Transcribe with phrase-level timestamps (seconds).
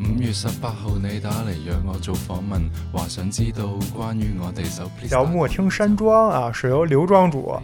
[0.00, 7.54] 五月十八号你打嚟约我做访问，话想知道关于我哋首叫莫听山庄啊，是由刘庄主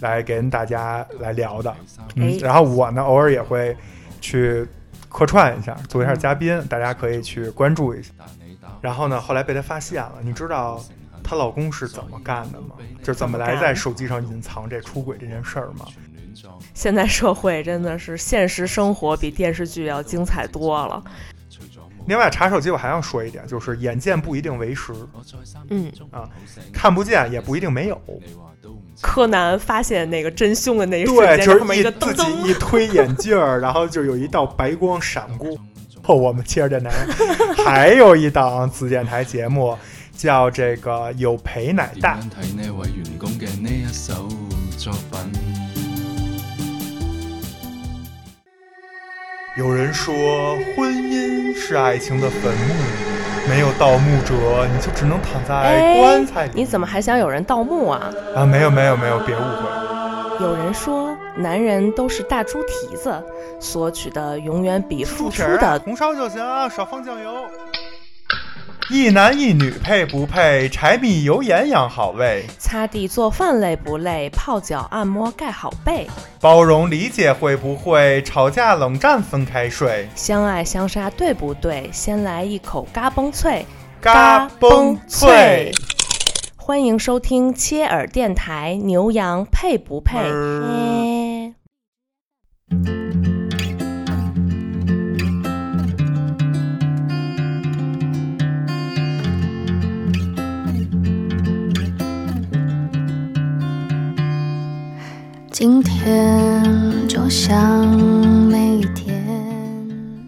[0.00, 1.74] 来跟大家来聊的。
[2.16, 3.74] 嗯哎，然后我呢，偶尔也会
[4.20, 4.66] 去
[5.08, 8.10] 客串一下，做一下嘉宾，大家可以去关注一下。
[8.82, 10.84] 然后呢，后来被他发现了，你知道
[11.24, 12.74] 她老公是怎么干的吗？
[13.02, 15.86] 就怎么来在手机上隐藏这出轨这件事儿吗？
[16.74, 21.02] 现在社会真的是现实生活比电视剧要精彩多了。
[22.06, 24.92] 另外，查手机我还要说一点，就是眼见不一定为实，
[25.70, 26.28] 嗯啊，
[26.72, 28.00] 看不见也不一定没有。
[29.02, 35.50] 柯南发现那个真凶的那一瞬对，间，就是一自己，一推眼镜儿，然后就有一道白光闪过。
[36.04, 36.90] 哦，我们切尔电台
[37.64, 39.76] 还有一档子电台节目
[40.16, 42.18] 叫这个有陪奶点大，
[49.56, 56.50] 有人说婚姻是爱情的坟墓，没有盗墓者，你就只能躺在哎棺材里。
[56.54, 58.12] 你怎么还想有人盗墓啊？
[58.34, 58.44] 啊？
[58.44, 60.44] 没有没有没有，别误会。
[60.44, 63.10] 有人说，男人都是大猪蹄子，
[63.58, 67.32] 索取的永远比付出的红烧就行啊，少放酱油。
[68.88, 70.68] 一男一女配不配？
[70.68, 74.30] 柴米油盐养好胃，擦地做饭累不累？
[74.30, 76.06] 泡脚按摩盖好被，
[76.40, 78.22] 包容理解会不会？
[78.22, 81.90] 吵架冷战分开睡，相爱相杀对不对？
[81.92, 83.66] 先来一口嘎嘣脆，
[84.00, 85.72] 嘎嘣脆。
[86.56, 90.16] 欢迎收听切耳电台，牛羊配不配？
[90.30, 91.54] 嗯
[105.58, 107.88] 今天就像
[108.46, 109.24] 每一天。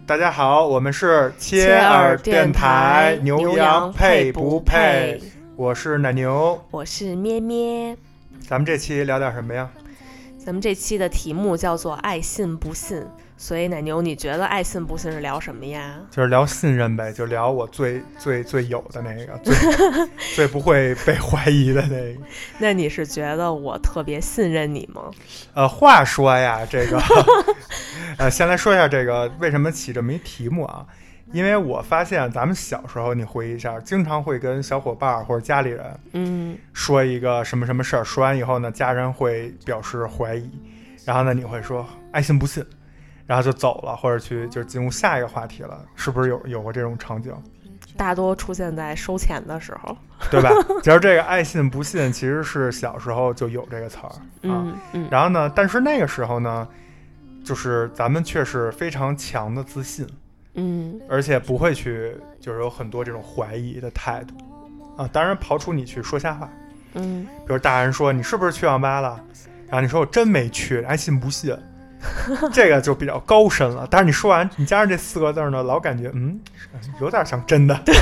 [0.06, 5.20] 大家好，我们是切切耳耳电电台台，牛牛羊羊配配不配？
[5.54, 7.94] 我是奶牛，我是咩咩。
[8.40, 9.69] 咱们这期聊点什么呀？
[10.38, 13.04] 咱们这期的题目叫做“爱信不信”，
[13.41, 15.94] 所以奶牛，你觉得爱信不信是聊什么呀？
[16.10, 19.54] 就是聊信任呗，就聊我最最最有的那个，最
[20.34, 22.21] 最不会被怀疑的那个。
[22.59, 25.10] 那你是觉得我特别信任你吗？
[25.54, 27.00] 呃，话说呀，这个，
[28.19, 30.84] 呃，先来说一下这个为什么起这么一题目啊？
[31.31, 40.50] 因为我发现咱们小时候，你回忆一下，经常会跟小伙伴儿或者家里人嗯，说一个什么什么事儿，说完以后呢，家人会表示怀疑，
[41.04, 42.65] 然后呢，你会说爱信不信，
[43.28, 47.33] 然后就走了，或者去就是进入下一个话题了，是不是有有过这种场景？
[47.97, 49.97] 大多出现在收钱的时候。
[50.33, 50.50] 对吧？
[50.83, 54.19] 其实这个爱信不信其实是小时候就有这个词儿啊。
[54.43, 56.66] 嗯嗯，然后呢，但是那个时候呢，
[57.44, 60.05] 就是咱们却是非常强的自信，
[60.55, 64.34] 嗯而且不会去就是有很多这种怀疑的态度
[64.97, 65.09] 啊。
[65.12, 66.50] 当然，刨除你去说瞎话，
[66.95, 69.21] 嗯，比如大人说你是不是去网吧了，
[69.69, 71.56] 然后你说我真没去，爱信不信，
[72.53, 73.86] 这个就比较高深了。
[73.91, 76.41] 但是你说完，你加上这四个字儿呢，老感觉嗯，
[77.00, 77.94] 有点像真的，对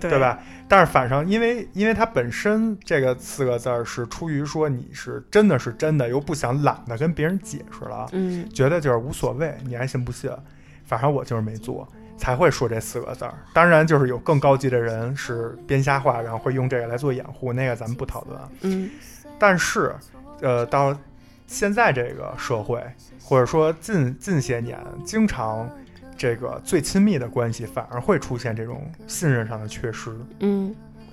[0.10, 0.18] 对？
[0.18, 0.38] 吧？
[0.70, 10.30] 但是反上因为因为它本身这个四个字儿是出于说你是真的是真的，又不想懒得跟别人解释了，嗯觉得就是无所谓，你爱信不信，
[10.84, 11.88] 反正我就是没做，
[12.18, 13.32] 才会说这四个字儿。
[13.54, 18.46] 当然，就是有更高级的人是编瞎话，然后会用这个来做掩护，那个咱们不讨论啊。
[18.60, 18.90] 嗯
[19.38, 19.94] 但是，
[20.42, 20.94] 呃，到
[21.48, 22.80] 现在这个社会，
[23.24, 25.68] 或者说近近些年，经常
[26.16, 30.14] 这个最亲密的关系反而会出现这种信任上的缺失。
[30.40, 30.72] 嗯，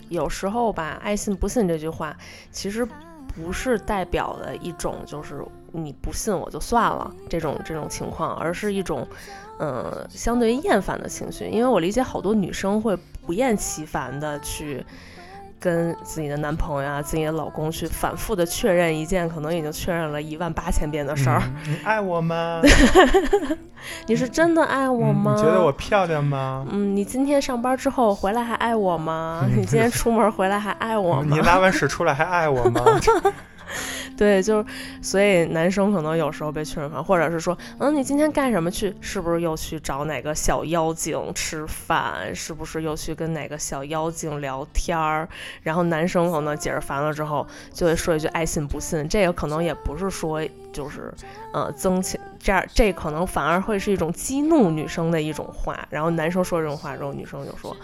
[0.10, 2.16] 有时候吧，“爱信不信”这句话
[2.52, 2.86] 其实
[3.34, 5.42] 不是代表的一种就是
[5.72, 9.08] 你不信我就算了这种这种情况，而是一种
[9.58, 11.46] 呃相对于厌烦的情绪。
[11.46, 14.86] 因为我理解好多女生会不厌其烦的去。
[15.60, 22.62] 跟自己的男朋友啊、自己的老公去反复的确认一件可能已经确认了一万八千遍的事儿，嗯你爱我吗？
[24.08, 25.34] 你是真的爱我吗？
[25.36, 26.66] 嗯你觉得我漂亮吗？
[26.70, 29.46] 嗯，你今天上班之后回来还爱我吗？
[29.56, 31.26] 你今天出门回来还爱我吗？
[31.30, 32.82] 你拉完屎出来还爱我吗？
[34.18, 34.66] 对，就是
[35.02, 38.96] 所以男生可能有时候被确认烦，或者是说，嗯，你今天干什么去？
[39.02, 42.34] 是不是又去找哪个小妖精吃饭？
[42.34, 45.28] 是不是又去跟哪个小妖精聊天儿？
[45.62, 49.08] 然后男生可能解释烦了之后，就会说一句爱信不信。
[49.10, 50.42] 这个可能也不是说
[50.72, 51.14] 就是
[51.54, 55.86] 呃增强这样，这可能反而会是一种激怒女生的一种话。
[55.90, 57.76] 然后男生说这种话之后，女生就说。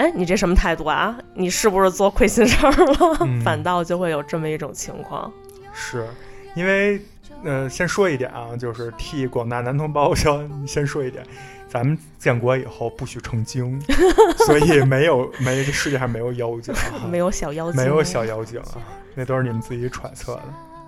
[0.00, 1.14] 哎，你这什么态度啊？
[1.34, 3.18] 你是不是做亏心事儿了？
[3.20, 5.30] 嗯 反倒就会有这么一种情况。
[5.74, 6.08] 是
[6.54, 6.98] 因为，
[7.44, 11.22] 呃，先说一点啊，就是替广大男同胞先先说一点，
[11.68, 13.78] 咱们建国以后不许成精，
[14.46, 18.80] 所以没有没这世界上没有妖精、啊，没有小妖精，没有小妖精啊，
[19.14, 20.44] 那都是你们自己揣测的。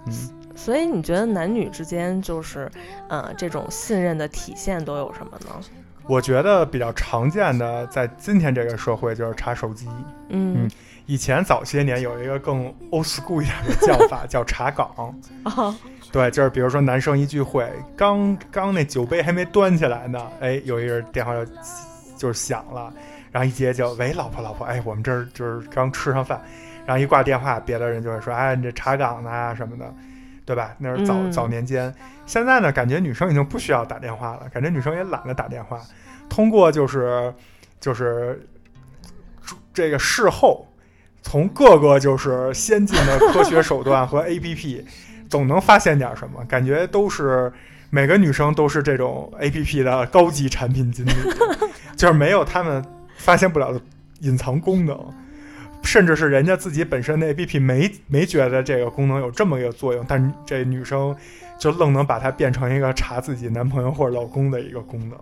[0.06, 0.12] 嗯，
[0.56, 2.66] 所以你觉得男女之间就是，
[3.10, 5.60] 呃，这种信任的体现都有什么呢？
[6.06, 9.88] 我觉得比较常见的，在今天这个社会就是查手机。
[10.28, 10.68] 嗯，
[11.06, 14.90] 以前早些年有一个更 old school 一点的叫法， 叫查岗。
[15.44, 15.74] 哦，
[16.10, 21.50] 对，就是比如说男生一聚会，刚刚那酒杯还没端起来呢，哎，有一人电话就
[22.16, 22.92] 就是响了，
[23.30, 26.40] 然后一接就喂，老婆老婆，哎，我们这儿就是刚吃上饭，
[26.84, 29.94] 然后一挂电话，别的人就会说，哎，你这查岗呢啊什么的，
[30.44, 30.74] 对吧？
[30.78, 31.94] 那是早、嗯早年间，
[32.26, 35.80] 现在呢，感觉女生已经不需要打电话了，感觉女生也懒得打电话，
[36.28, 37.32] 通过就是
[37.80, 38.46] 就是
[39.72, 40.66] 这个事后，
[41.22, 44.84] 从各个就是先进的科学手段和 APP，
[45.28, 47.52] 总能发现点什么，感觉都是
[47.90, 51.12] 每个女生都是这种 APP 的高级产品经理，
[51.96, 52.84] 就是没有他们
[53.16, 53.80] 发现不了的
[54.20, 54.98] 隐藏功能。
[55.82, 61.14] 甚至是人家自己本身的 APP 没没觉得这个功能有这么一个作用，但是这女生
[61.58, 65.18] 就愣能把它变成一个查自己男朋友或者老公的一个功能，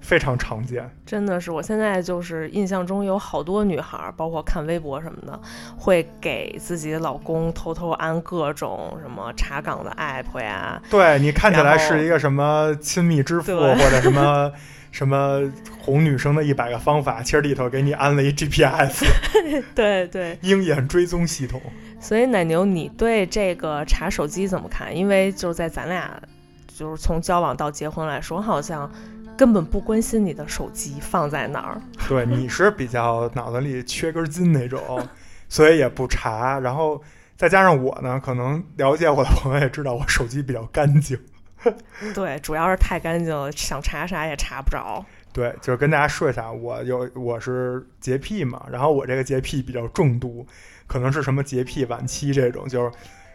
[0.00, 0.88] 非常常见。
[1.06, 5.40] 真的是，我现在就是印象中有好多女孩儿，包括看微博什么的，
[5.76, 14.52] 会给自己老公偷偷安各种什么查岗的 app 呀，对你看起来是一个什么亲密支付或者什么
[14.94, 15.42] 什么
[15.80, 19.04] 哄女生的一百个方法，其实里头给你安了一 GPS
[19.74, 21.60] 对 对，鹰眼追踪系统。
[21.98, 24.96] 所以奶牛，你对这个查手机怎么看？
[24.96, 26.22] 因为就是在咱俩
[26.68, 28.88] 就是从交往到结婚来说，好像
[29.36, 31.82] 根本不关心你的手机放在哪儿。
[32.08, 34.80] 对，你是比较脑子里缺根筋那种，
[35.48, 36.60] 所以也不查。
[36.60, 37.02] 然后
[37.36, 41.18] 再加上我呢，可能了解我的朋友也知道我手机比较干净。
[42.14, 45.04] 对，主要是太干净了，想查啥也查不着。
[45.32, 50.46] 对，就是跟大家说一下，我有我是洁癖嘛，然后我这个洁癖比较重度，
[50.86, 52.92] 可能是什么洁癖晚期这种，就是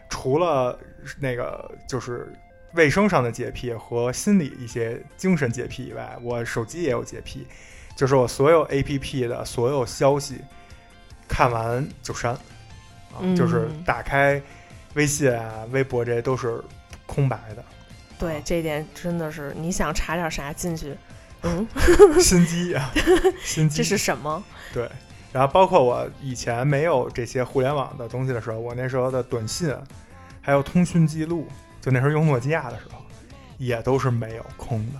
[0.09, 0.79] 除了
[1.19, 2.31] 那个就是
[2.73, 7.45] 卫生上的洁癖和心理一些精神洁癖以外，我手机也有洁癖，
[7.97, 10.39] 就是我所有 A P P 的所有消息
[11.27, 14.41] 看完就删，啊，嗯就是打开
[14.93, 16.63] 微信啊、微博这些都是
[17.05, 17.63] 空白的。
[18.19, 20.95] 对，这点真的是你想查点啥进去，
[21.43, 21.65] 嗯，
[22.21, 22.91] 心机啊，
[23.41, 23.77] 心机。
[23.77, 24.43] 这是什么？
[24.73, 24.87] 对，
[25.31, 29.73] 然后包括我以前没有这些互联网的东西的时候，我那时候的短信，
[30.41, 31.47] 还有通讯记录，
[31.79, 33.01] 就那时候用诺基亚的时候，
[33.57, 34.99] 也都是没有空的。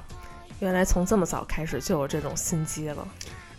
[0.62, 3.08] 原来从这么早开始就有这种心机了。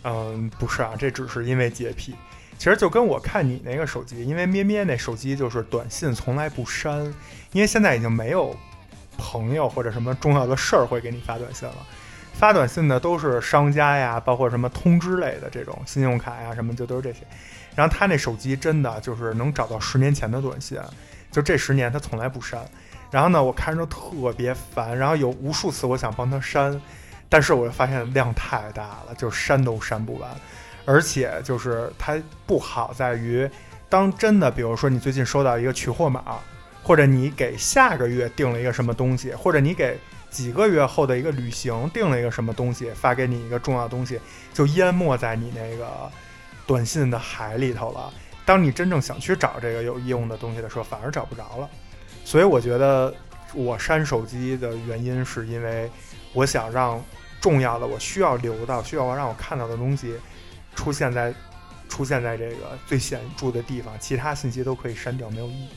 [0.03, 2.15] 嗯，不是啊，这只是因为洁癖。
[2.57, 7.05] 其实就跟我看你那个手机，因为咩咩那手机就是短信从来不删，
[7.53, 8.55] 因为现在已经没有
[9.21, 11.75] 朋友或者什么重要的事儿会给你发短信了。
[12.33, 17.19] 发短信的都是商家呀，包括什么通知类的这种信用卡呀什么，就都是这些。
[17.75, 20.79] 然后他那手机真的就是能找到十年前的短信，
[21.29, 22.59] 就这十年他从来不删。
[23.11, 26.81] 然后呢，我看着特别烦，然后有无数次我想帮他删，
[27.29, 30.29] 但是我就发现量太大了，就删都删不完。
[30.85, 32.17] 而且就是它
[32.47, 33.47] 不好在于，
[33.87, 36.23] 当真的比如说你最近收到一个取货码，
[36.83, 39.97] 或者你给下个月订了一个什么东西，或者你给
[40.29, 44.19] 几个月后的一个旅行订了一个什么东西，发给你一个重要东西，
[44.53, 46.11] 就淹没在你那个
[46.65, 48.11] 短信的海里头了。
[48.43, 51.69] 当你真正想去找这个有用的东西的时候，反而找不着了。
[52.25, 53.13] 所以我觉得
[53.53, 55.89] 我删手机的原因是因为
[56.33, 57.03] 我想让
[57.39, 60.15] 重要的、我需要留到、需要让我看到的东西
[60.75, 61.33] 出现在
[61.89, 65.69] 出现在这个最显著的地方，其他信息都可以删掉，没有意义。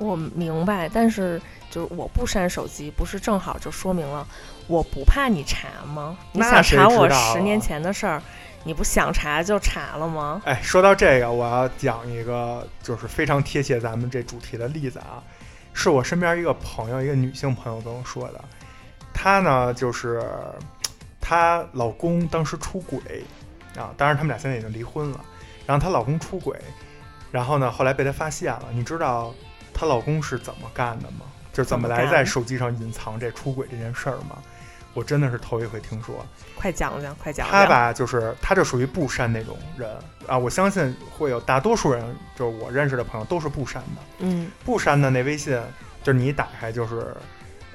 [0.00, 1.40] 我明白，但是
[1.70, 4.26] 就是我不删手机，不是正好就说明了
[4.66, 6.18] 我不怕你查吗？
[6.32, 8.22] 你那想查我十年前的事儿，
[8.64, 10.40] 你不想查就查了吗？
[10.44, 15.22] 哎，说到这个，我要讲一个就是非常贴切咱们这主题的例子啊，
[15.72, 18.44] 是我身边一个朋友，一个女性朋友跟我说的。
[19.12, 20.22] 她呢，就是
[21.20, 22.98] 她老公当时出轨
[23.76, 25.20] 啊，当然他们俩现在已经离婚了。
[25.66, 26.58] 然后她老公出轨，
[27.30, 28.64] 然后呢，后来被她发现了。
[28.72, 29.32] 你知道
[29.80, 31.20] 她老公是怎么干的吗？
[31.54, 34.36] 就怎么来在手机上隐藏这出轨这件事儿吗？
[34.92, 36.14] 我真的是头一回听说。
[36.54, 37.64] 快讲讲，快讲讲。
[37.64, 39.90] 他吧，就是他就属于不删那种人
[40.26, 40.36] 啊。
[40.36, 44.02] 我相信会有大多数人，就是我认识的朋友都是不删的。
[44.18, 45.58] 嗯，不删的那微信，
[46.02, 46.98] 就是你一打开就是，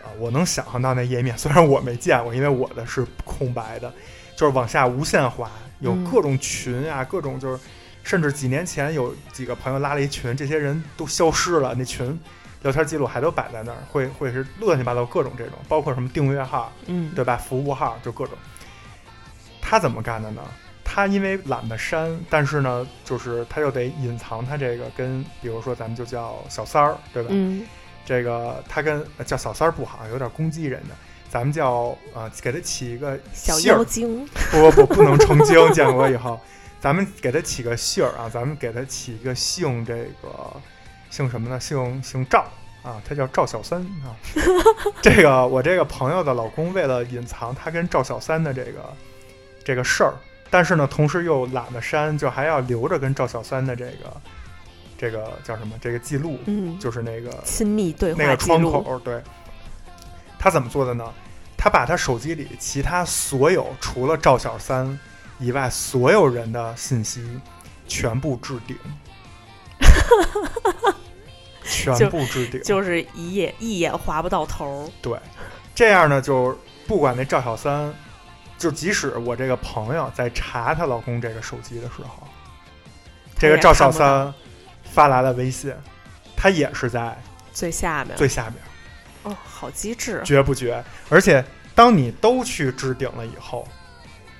[0.03, 3.91] 啊，我能想象到那页面， 虽然我没见过，因为我的是空白的，
[4.37, 7.63] 就是往下无限滑，有嗯各种群啊，各种就是，
[8.05, 12.17] 甚至几年前有几个朋友拉了一群，这些人都消失了，那群
[12.61, 17.35] 聊天记录还都摆在那儿，会会是乱七八糟各种这种，包括什么订阅号，嗯，对吧？
[17.35, 18.37] 服务号就各种。
[19.59, 20.41] 他怎么干的呢？
[20.83, 27.29] 他因为懒得删，但是呢，就是他又得隐藏他这个跟，比如说咱们就叫小三儿，对吧？
[27.31, 27.65] 嗯
[28.05, 30.93] 这个他跟呃叫小三儿不好，有点攻击人的，
[31.27, 36.39] 咱们叫呃给他起一个小精，不不不能成精，建国以后，
[36.85, 40.53] 咱们给他起个姓儿啊，咱们给他起一个姓，这个
[41.09, 41.59] 姓什么呢？
[41.59, 42.45] 姓姓赵
[42.83, 44.13] 啊，他叫赵小三啊。
[45.01, 48.93] 这个我这个朋友的老公为了隐藏他跟赵小三的这个
[49.63, 50.13] 这个事儿，
[50.51, 54.21] 但是呢，同时又懒得删，就还要留着跟赵小三的这个
[54.95, 55.73] 这个叫什么？
[55.81, 59.19] 这个记录，嗯，就是那个亲密对那个窗口，对，
[60.37, 61.03] 他怎么做的呢？
[61.57, 64.99] 他把他手机里其他所有除了赵小三
[65.39, 67.23] 以外所有人的信息
[67.87, 68.77] 全部置顶，
[71.63, 72.61] 全部置顶。
[72.63, 74.91] 就是一眼一眼划不到头儿。
[75.01, 75.19] 对，
[75.73, 77.93] 这样呢，就不管那赵小三，
[78.57, 82.27] 就即使我这个朋友在查她老公这个手机的时候，
[83.37, 84.33] 这个赵小三
[84.83, 85.73] 发来了微信，
[86.37, 88.53] 他也是在最下面，最下面。
[89.23, 90.83] 哦，好机智，绝不绝？
[91.09, 93.67] 而且当你都去置顶了以后，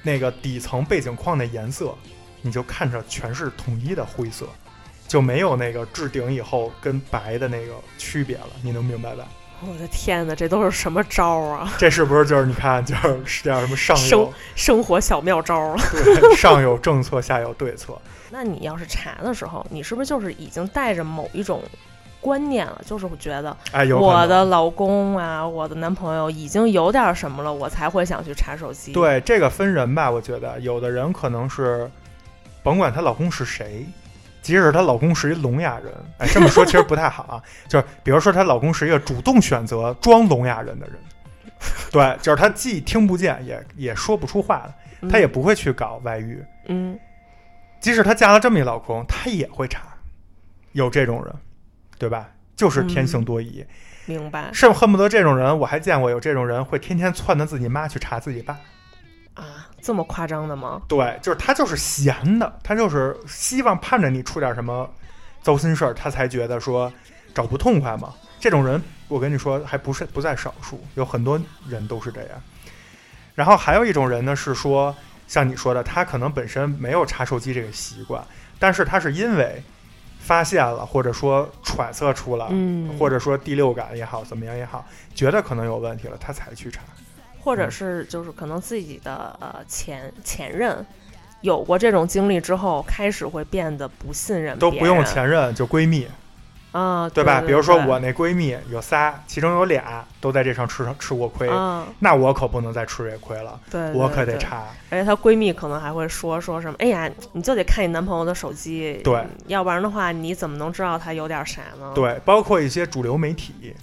[0.06, 1.94] 那个底层背景框的颜色，
[2.42, 4.46] 你就看着全是统一的灰色，
[5.08, 8.50] 就没有那个置顶以后跟白的那个区别了。
[8.62, 9.28] 你能明白吧？
[9.68, 11.74] 我的天哪，这都是什么招儿啊？
[11.78, 12.96] 这是不是就是你看，就
[13.26, 15.84] 是叫什么上有生生活小妙招儿了。
[15.92, 18.00] 对上有政策，下有对策？
[18.30, 21.64] 那你要是查的时候，你是不是就是已经带着某一种
[22.26, 22.82] 观念了？
[22.84, 31.88] 就是会觉得哎，有我的老公啊，我的男朋友已经有点什么了，我才会想去查手机。，对这个分人吧，我觉得有的人可能是，
[32.64, 33.86] 甭管她老公是谁，
[34.42, 37.44] 即使她老公是一聋哑人，哎，这么说其实不太好啊。
[37.70, 40.96] 就是比如说她老公是一个主动选择装聋哑人的人，
[41.92, 46.44] 对，就是他既听不见，也也说不出话来，他也不会去搞外遇。
[46.68, 46.98] 嗯，
[47.80, 49.82] 即使她嫁了这么一老公，她也会查，
[50.72, 51.36] 有这种人，
[51.98, 52.30] 对吧？
[52.56, 53.66] 就是天性多疑，
[54.06, 58.58] 明白甚恨不得这种人，我还见过有这种人会天天撺掇自己妈去查自己爸。
[59.34, 60.82] 啊，这么夸张的吗？
[60.88, 64.90] 对，就是他就是闲的，他就是希望盼着你出点什么
[65.42, 66.90] 糟心事儿，他才觉得说
[67.34, 68.14] 找不痛快嘛。
[68.40, 71.38] 这种人，我跟你说还不是不在少数，有很多
[71.68, 72.42] 人都是这样。
[73.34, 74.96] 然后还有一种人呢，是说
[75.28, 78.26] 像你说的，他可能本身没有查手机这个习惯，
[78.58, 79.62] 但是他是因为
[80.26, 86.82] 发现了，或者说揣测出了，嗯，或者说第六感也好，怎么样也好，觉得可能有问题了，他才去查。
[87.40, 90.84] 或者是就是可能自己的呃前前任
[91.42, 96.08] 有过这种经历之后，开始会变得不信任都不用前任，就闺蜜，
[96.76, 97.40] 啊，对吧？
[97.40, 104.66] 比如说我那闺蜜有仨，其中有俩都在这上吃吃过亏，啊，那我可不能再吃这亏了，对，我可得查。
[104.90, 113.74] 而且她闺蜜可能还会说说什么，哎呀，你就得看你男朋友的手机，对，要不然的话，你怎么能知道他有点啥呢？，对，包括一些主流媒体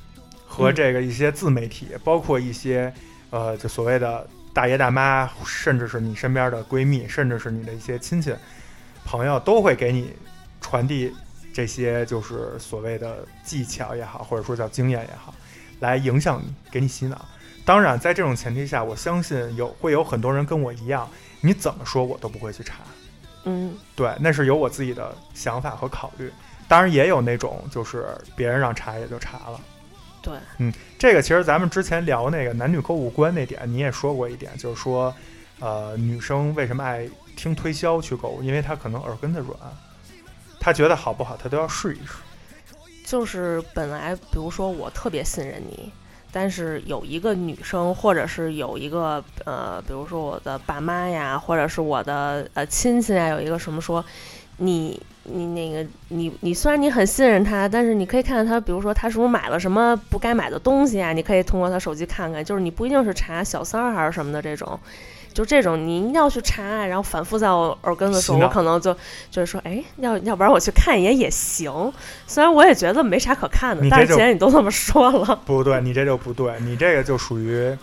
[0.47, 2.93] 和嗯这个一些自媒体，包括一些
[3.31, 8.35] 呃，就所谓的大爷大妈，甚至是你身边的闺蜜，甚至是你的一些亲戚
[9.07, 10.13] 朋友，都会给你
[10.61, 11.11] 传递
[11.53, 15.35] 这些就是所谓的技巧也好，或者说叫经验也好，
[15.81, 17.25] 来影响你，给你洗脑。
[17.65, 21.09] 当然，在这种前提下，我相信有会有很多人跟我一样，
[21.41, 22.79] 你怎么说我都不会去查。
[23.45, 26.31] 嗯，对，那是有我自己的想法和考虑。
[26.69, 29.61] 当然，也有那种就是别人让查也就查了。
[30.23, 35.13] 对，嗯这个其实咱们之前聊那个男女购物观那点，你也说过一点，就是说，
[35.59, 38.43] 呃，女生为什么爱听推销去购物？
[38.43, 39.57] 因为她可能耳根子软，
[40.63, 42.13] 他觉得好不好，他都要试一试。
[43.05, 45.93] 就是本来比如说我特别信任你。
[46.35, 54.03] 但是有一个女生，或者是有一个呃，比如说我的爸妈呀，或者是我的呃亲戚呀，有一个什么说，
[54.57, 61.13] 你你那个你你虽然你很信任他，但是你可以看看他，比如说他是不是买了什么不该买的东西啊？
[61.13, 64.81] 你可以通过他手机看看，就是你不一定是查小三儿还是什么的这种，
[65.33, 68.95] 就这种你一定要去查，然后反复在我耳根子说，我可能就
[69.31, 71.93] 就是说，哎，要要不然我去看一眼也行。
[72.27, 77.77] 虽然我也觉得没啥可看的但是既然你都这么说了， 不对，你这就不对，你这个就属于，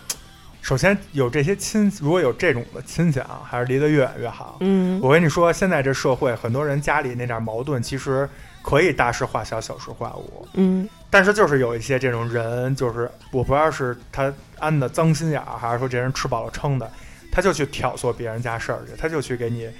[0.62, 4.56] 首先有这些亲，如果有这种的亲戚啊，还是离得越远越好。
[4.60, 8.28] 嗯，我跟你说，现在这社会，很多人家里那点矛盾，其实
[8.62, 10.46] 可以大事化小，小事化无。
[10.54, 16.90] 嗯，但是就是有一些这种人，就是我不知道是他安的脏心眼儿，还是说这人吃饱了撑的，
[17.30, 19.70] 他就去挑唆别人家事儿去，他就去给你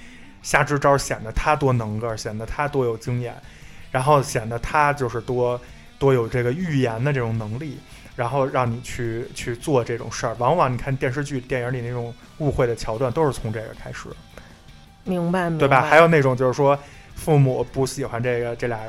[0.41, 3.35] 瞎支招，显得他多能个儿，显得他多有经验，
[3.91, 5.59] 然后显得他就是多
[5.99, 7.77] 多有这个预言的这种能力。
[8.13, 10.35] 然后让你去去做这种事儿。
[10.37, 14.09] 往往你看电视剧、电影里那种误会的桥段，都是从这个开始，
[15.05, 15.81] 明白明白，对吧？
[15.81, 16.77] 还有那种就是说，
[17.15, 18.79] 父母不喜欢这个这俩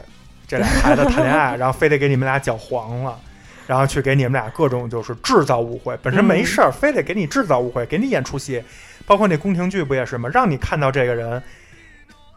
[0.47, 3.19] 这俩孩子谈恋爱， 然后非得给你们俩搅黄了。
[3.67, 8.63] 然后去给你们俩各种就是制造误会，本身没事儿，非得给你制造误会，给你演出戏。
[9.07, 10.29] 包括那宫廷剧不也是吗？
[10.33, 11.43] 让你看到这个人，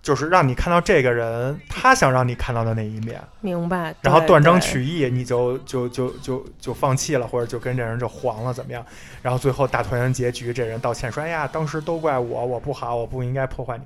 [0.02, 3.22] 就是让你看到这个人他想让你看到的那一面。
[3.42, 3.94] 明白。
[4.02, 8.86] 然后断章取义，你就就就就就放弃了，或者就跟这人就黄了，怎么样？
[9.22, 13.84] 然后最后大团圆结局，这人道歉说：“哎呀，当时都怪我，我不好，我不应该破坏你。”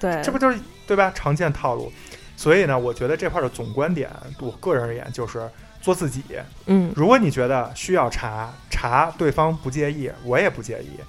[0.00, 1.10] 对，这不就是对吧？
[1.14, 1.92] 常见套路。
[2.36, 4.08] 所以呢，我觉得这块的总观点，
[4.40, 5.42] 我个人而言就是
[5.88, 6.22] 做自己。
[6.66, 11.00] 嗯如果你觉得需要查查，对方不介意，我也不介意，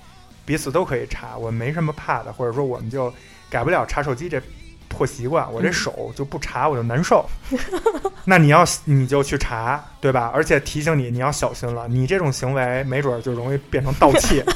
[0.46, 3.14] 彼此都可以查，我没什么怕的，或者说我们就
[3.50, 4.42] 改不了查手机这
[4.88, 7.28] 破习惯，我这嗯手就不查我就难受。
[8.26, 10.32] 那你要你就去查，对吧？
[10.34, 14.44] 而且提醒你你要小心了，你这种行为没准儿就容易变成盗窃。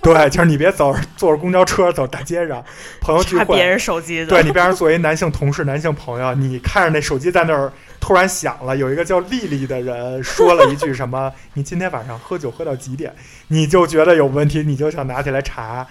[0.00, 2.64] 对，就是你别走坐着公交车走大街上，
[3.00, 13.14] 朋友聚会，查别人手机的，对你边上作为男性同事、男性朋友，你看着那手机在那儿突然想了，有一个叫丽丽的人说了一句什么：“你今天晚上喝酒喝到几点？”
[13.48, 15.86] 你就觉得有问题，你就想拿起来查，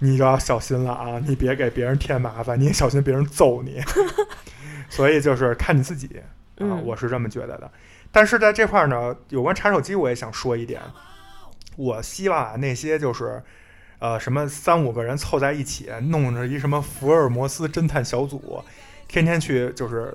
[0.00, 1.20] 你就要小心了啊！
[1.26, 3.80] 你别给别人添麻烦，你也小心别人揍你。
[4.90, 6.24] 所以就是看你自己啊，
[6.58, 7.70] 嗯我是这么觉得的。
[8.10, 10.80] 但是在这块儿呢，有关查手机，我也想说一点，
[11.76, 13.42] 我希望啊那些就是。
[13.98, 18.60] 呃，什么三五个人凑在一起，弄着一什么福尔摩斯侦探小组，
[19.06, 20.12] 天天去就是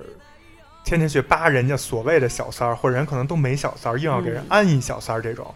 [0.87, 5.53] 天天去扒人家所谓的小三儿，或者人可能都没小三儿，硬要给人嗯安一小三儿，这种、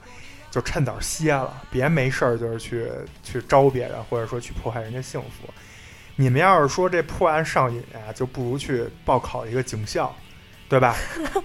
[0.52, 2.86] 就趁早歇了，别没事儿就是去
[3.24, 5.48] 去招别人，或者说去破坏人家幸福。
[6.18, 10.14] 你们要是说这破案上瘾啊，就不如去报考一个警校，
[10.68, 10.98] 对吧？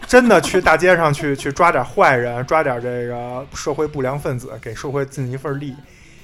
[0.08, 5.76] 真的去大街上去去抓点坏人，抓点这个社会不良分子，给社会尽一份力。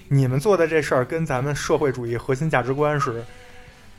[0.09, 3.25] 你们做的这事儿跟咱们社会主义核心价值观是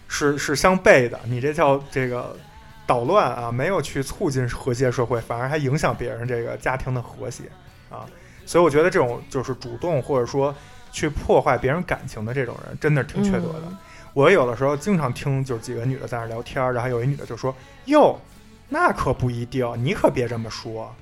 [0.10, 2.36] 是是相悖的，你这叫这个
[2.86, 7.44] 捣乱啊，没有去促进和谐社会，反而还影响别人这个家庭的和谐
[7.90, 8.06] 啊。
[8.46, 10.54] 所以我觉得这种就是主动或者说
[10.92, 13.64] 去破坏别人感情的这种人，真的挺缺德的。
[13.68, 13.78] 嗯
[14.14, 17.52] 我有的时候经常听，就是几个女的在那儿聊天儿，然后有一女的就说
[17.86, 18.16] ：“哟，
[18.70, 20.94] 那可不一定，你可别这么说，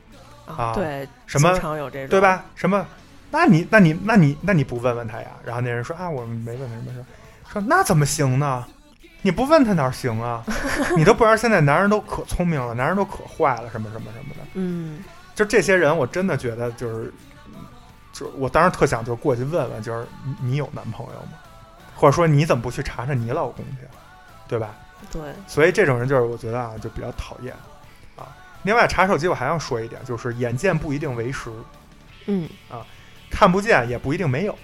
[0.45, 2.21] 啊对，什么经常有这种，对？
[2.21, 2.45] 吧？
[2.55, 2.87] 什么？
[3.29, 7.03] 那你那你那你那你不问问他呀？”然后那人说：“啊，我没问他什么事。”
[7.51, 8.65] 说那怎么行呢？
[9.21, 10.43] 你不问他哪儿行啊？
[10.97, 14.41] 你都不知道现在男人都可聪明了，男人都可坏了，什么什么什么的。
[14.53, 15.03] 嗯，
[15.35, 17.13] 就这些人，我真的觉得就是，
[18.13, 21.33] 就是我当时特想就过去问问，就是你你有男朋友吗？
[21.95, 23.87] 或者说你怎么不去查查你老公去，
[24.47, 24.69] 对吧？
[25.11, 27.53] 对，所以这种人就是我觉得啊，就比较讨厌
[28.15, 28.25] 啊。
[28.63, 31.51] 另外查手机我还要说一点，就是眼见不一定为实，
[32.25, 32.85] 嗯，啊
[33.29, 34.57] 看不见也不一定没有，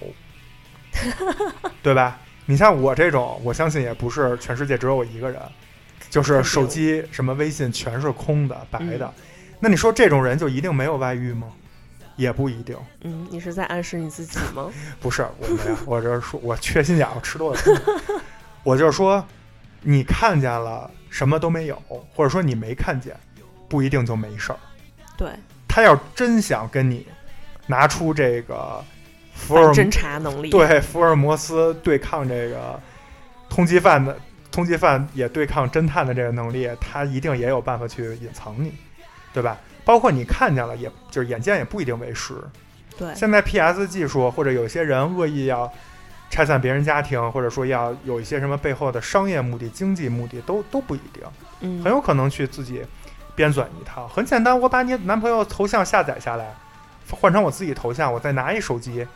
[1.84, 2.20] 对吧？
[2.48, 5.40] 你像我这种，我相信也不是全世界只有我一个人，
[6.10, 9.14] 就是手机什么微信全是空的白的。
[9.60, 11.48] 那你说这种人就一定没有外遇吗？
[12.16, 12.76] 也不一定。
[13.02, 14.72] 嗯，你是在暗示你自己吗？
[15.00, 17.60] 不是我没有，我这是说我缺心眼儿，我吃多了。
[18.64, 19.24] 我就是说，
[19.82, 21.80] 你看见了什么都没有，
[22.16, 23.16] 或者说你没看见，
[23.68, 24.60] 不一定就没事儿。
[25.16, 25.30] 对，
[25.68, 27.06] 他要真想跟你
[27.68, 28.84] 拿出这个
[29.38, 32.78] 福尔反侦查能力，对福尔摩斯对抗这个
[33.47, 34.17] 通缉犯的
[34.52, 38.73] 通缉犯也对抗侦探的这个能力，他一定也有办法去隐藏你，
[39.32, 39.58] 对吧？
[39.86, 42.34] 包括你看见了，也就是眼见也不一定为实。
[42.97, 45.71] 对，现在 PS 技术或者有些人恶意要
[46.30, 51.23] 拆散别人家庭，或者说要有一些什么背后的商业目的、经济目的，都都不一定，
[51.62, 52.84] 嗯，很有可能去自己
[53.36, 54.08] 编纂一套。
[54.08, 56.54] 很简单，我把你男朋友头像下载下来，
[57.12, 59.08] 换成我自己头像，我再拿一手机，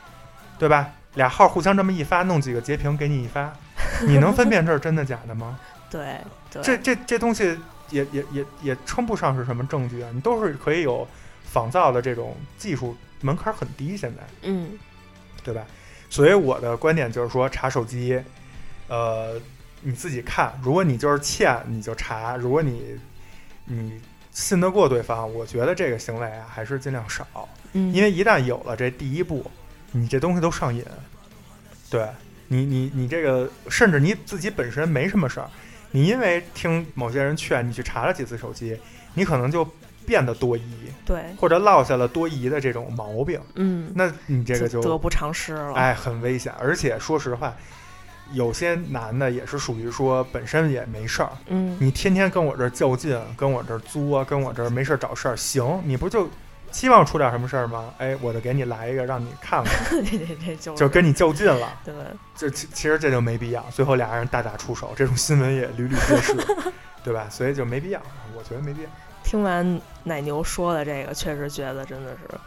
[0.62, 0.93] 对吧？
[1.15, 3.52] 俩号互相这么一发，弄几个截屏给你一发，
[4.06, 5.60] 你能分辨这是真的假的吗？
[5.89, 6.17] 对
[6.52, 7.58] 对，这这这东西
[7.89, 11.08] 也也也也称不上是什么证据啊，你都是可以有
[11.43, 14.21] 仿造的这种技术，门槛很低，现在。
[14.43, 14.78] 嗯
[15.43, 15.65] 对吧？
[16.12, 18.21] 所以我的观点就是说，查手机，
[18.88, 19.41] 呃，
[19.82, 23.00] 你自己看，如果你就是欠，你就查；如果你
[23.65, 24.00] 你
[24.32, 27.26] 信得过对方，我觉得这个行为啊，还是尽量少，
[27.74, 29.50] 嗯，因为一旦有了这第一步，
[29.91, 30.84] 你这东西都上瘾。
[31.89, 32.08] 对
[32.47, 35.49] 你，你你这个，甚至你自己本身没什么事儿，
[35.91, 38.77] 你因为听某些人劝，你去查了几次手机，
[39.13, 39.67] 你可能就
[40.06, 40.63] 变得多疑，
[41.06, 43.39] 对，或者落下了多疑的这种毛病。
[43.56, 46.54] 嗯，那你这个就得不偿失了，哎，很危险。
[46.60, 47.54] 而且说实话，
[48.32, 56.30] 有些男的也是属于说本身也没事儿，嗯，你天天跟我这儿较劲，跟我这儿作，跟我这儿没事儿找事儿，行，你不就
[56.71, 57.93] 期望出点什么事儿吗？
[57.97, 60.03] 哎，我就给你来一个，让你看看，
[60.60, 61.77] 就就跟你较劲了。
[61.84, 61.93] 对
[62.36, 66.34] 就其其实这就没必要，最后俩人大打出手，这种新闻也屡屡皆是，
[67.03, 67.27] 对吧？
[67.29, 68.01] 所以就没必要，
[68.36, 68.89] 我觉得没必要。
[69.23, 72.38] 听完奶牛说的这个，确实觉得真的是，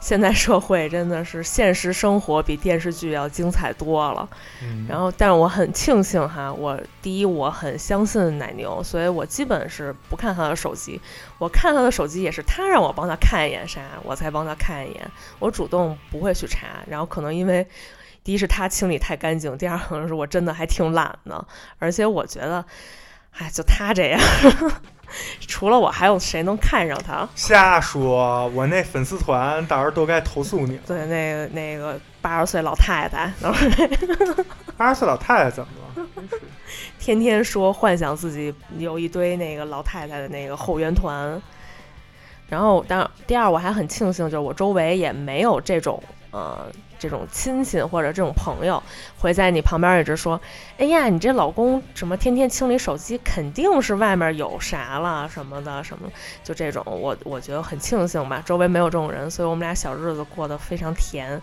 [0.00, 4.28] 现在社会真的是现实生活比电视剧要精彩多了。
[4.62, 11.00] 嗯，然后，但是我很庆幸哈，我第一我很相信奶牛，所以我基本是不看他的手机。
[11.38, 15.10] 我看他的手机也是他让我帮他看一眼啥，我才帮他看一眼。
[15.38, 16.82] 我主动不会去查。
[16.88, 17.66] 然后可能因为
[18.24, 21.46] 第一是他清理太干净，第二可能是我真的还挺懒的，
[21.78, 22.64] 而且我觉得，
[23.32, 24.20] 哎，就他这样。
[25.46, 27.28] 除了我，还有谁能看上他？
[27.34, 28.46] 瞎说！
[28.54, 30.82] 我那粉丝团到时候都该投诉你了。
[30.86, 33.32] 对，那个那个八十岁老太太，
[34.76, 36.06] 八十岁老太太怎么了？
[36.98, 41.40] 天天说幻想自己有一堆那个老太太的那个后援团。
[42.48, 46.66] 然后，当第二，我还很庆幸，就是我周围也没有这种呃
[47.00, 48.80] 这种亲戚或者这种朋友
[49.18, 50.40] 会在你旁边一直说
[50.78, 56.08] ：“哎呀，你这老公什么天天清理手机，肯定是外面有啥了什么的什么。”
[56.44, 61.42] 就这种，我我觉得很庆幸吧，周围没有这种人，所以我们俩小日子过得非常甜。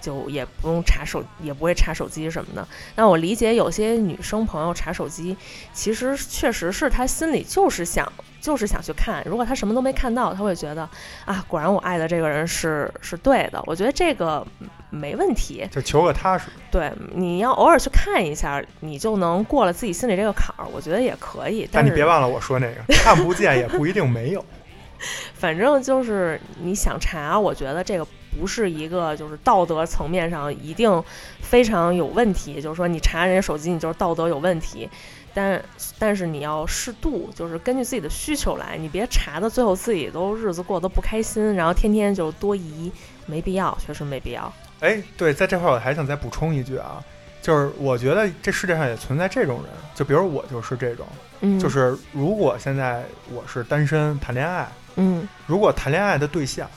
[0.00, 2.68] 就也不用查手，也不会查手机什么的。
[2.94, 5.36] 那我理解有些女生朋友查手机，
[5.72, 9.22] 其实确实是她心里就是想，就是想去看。
[9.26, 10.88] 如果他什么都没看到，他会觉得
[11.24, 13.62] 啊，果然我爱的这个人是是对的。
[13.66, 14.46] 我觉得这个
[14.90, 15.66] 没问题。
[15.70, 16.46] 就求个踏实。
[16.70, 20.66] 对，你要偶尔去看一下，你就能过了自己心里这个坎儿。
[20.72, 21.68] 我觉得也可以。
[21.70, 24.44] 但你别忘了我说那个，看不见也不一定没有。
[25.34, 28.06] 反正就是你想查，我觉得这个。
[28.38, 31.02] 不是一个就是道德层面上一定
[31.40, 34.88] 非常有问题，就是说你查人家手机，你就是道德有问题。
[35.34, 35.62] 但
[35.98, 42.90] 但是你要适度，就是根据自己的需求来，你别查的最后自己都日子过得不开心，然后天天就多疑，
[43.26, 44.52] 没必要，确实没必要。
[44.80, 47.02] 哎，对，在这块我还想再补充一句啊，
[47.40, 51.06] 就是我觉得这世界上也存在这种人，就比如我就是这种，
[51.40, 56.68] 嗯，就是如果现在我是单身谈恋爱，嗯，如果谈恋爱的对象。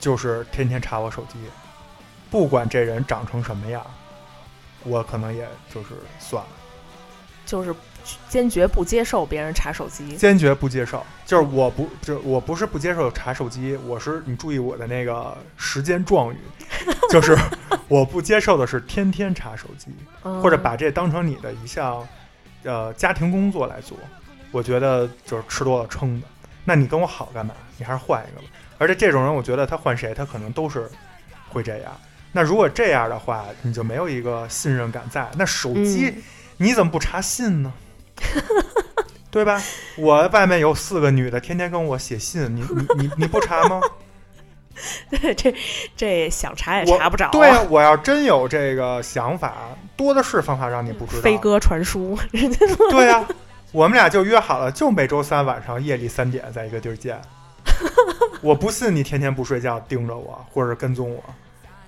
[0.00, 1.38] 就是天天查我手机，
[2.30, 3.82] 不管这人长成什么样，
[4.82, 6.50] 我可能也就是算了。
[7.44, 7.74] 就是
[8.28, 11.04] 坚决不接受别人查手机，坚决不接受。
[11.24, 16.38] 就是我不就我不是不接受查手机，我是你注意我的那个时间状语，
[17.10, 17.36] 就是
[17.88, 19.88] 我不接受的是天天查手机，
[20.22, 22.06] 或者把这当成你的一项
[22.62, 23.96] 呃家庭工作来做。
[24.50, 26.26] 我觉得就是吃多了撑的。
[26.64, 27.54] 那你跟我好干嘛？
[27.76, 28.46] 你还是换一个吧。
[28.78, 30.88] 而且这种人，我觉得他换谁，他可能都是
[31.48, 31.92] 会这样。
[32.32, 35.28] 那如果这样的话，你就没有一个信任感在。
[35.36, 36.14] 那手机
[36.56, 37.72] 你怎么不查信呢？
[39.30, 39.60] 对吧？
[39.96, 43.80] 我外面有四个女的，天天跟我写信，你你你你不查吗？
[45.10, 45.54] 对，这
[45.96, 47.30] 这想查也查不着。
[47.30, 49.54] 对啊，我要真有这个想法，
[49.96, 51.22] 多的是方法让你不知道。
[51.22, 52.18] 飞鸽传书。
[52.30, 53.24] 人家对呀，
[53.72, 57.20] 我们俩就约好了，就每周三晚上夜里三点在一个地儿见。
[58.42, 61.22] 我不信你天天不睡觉盯着我，或者跟踪我，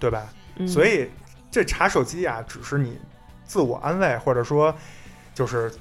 [0.00, 0.26] 对吧？
[0.66, 1.10] 所以
[1.50, 2.98] 这查手机啊，只是你
[3.46, 4.74] 自我安慰，或者说
[5.34, 5.72] 就是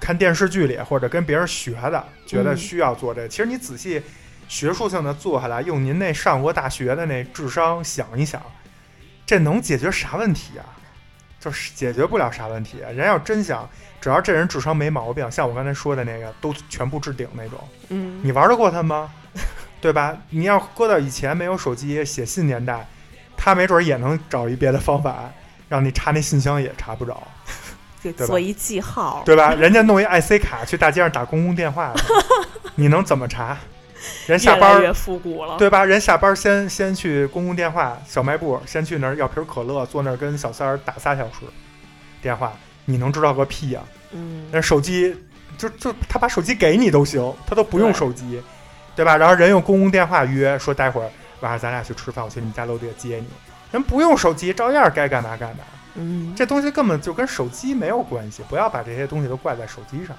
[0.00, 3.26] 看电视剧里或者跟别人学的，觉得需要做这。
[3.28, 4.02] 其实你仔细
[4.48, 8.40] 学术性的做下来，用您那上过大学的那智商想一想，
[9.26, 10.64] 这能解决啥问题啊？
[11.40, 12.78] 就是解决不了啥问题。
[12.78, 13.68] 人要真想，
[14.00, 17.58] 只要这人智商没毛病，像我刚才说的那个，都全部置顶那种。
[17.90, 19.10] 嗯，你玩得过他吗？
[19.80, 20.18] 对吧？
[20.30, 22.88] 你要搁到以前没有手机写信年代，
[23.36, 25.30] 他没准也能找一别的方法，
[25.68, 27.22] 让你查那信箱也查不着，
[28.02, 29.54] 就做一记号，对吧？
[29.54, 31.92] 人家弄一 IC 卡去大街上打公共电话，
[32.76, 33.56] 你能怎么查？
[34.26, 35.84] 人下班越复古了，对吧？
[35.84, 41.40] 人下班先先去公共电话小卖部，先去那儿要瓶可乐，坐那儿跟小三儿打仨小时
[42.22, 42.52] 电话，
[42.84, 43.80] 你能知道个屁呀？
[44.12, 45.14] 嗯，那手机
[45.58, 48.40] 就就他把手机给你都行，他都不用手机。
[48.94, 49.16] 对吧？
[49.16, 53.26] 然后人用公共电话约说，待会儿晚上咱俩去吃饭，我去你家楼底下接你。
[53.70, 55.64] 人不用手机，照样该干嘛干嘛。
[55.94, 60.16] 嗯，这东西根本就跟手机没有关系，不要把这些东西都怪在手机上。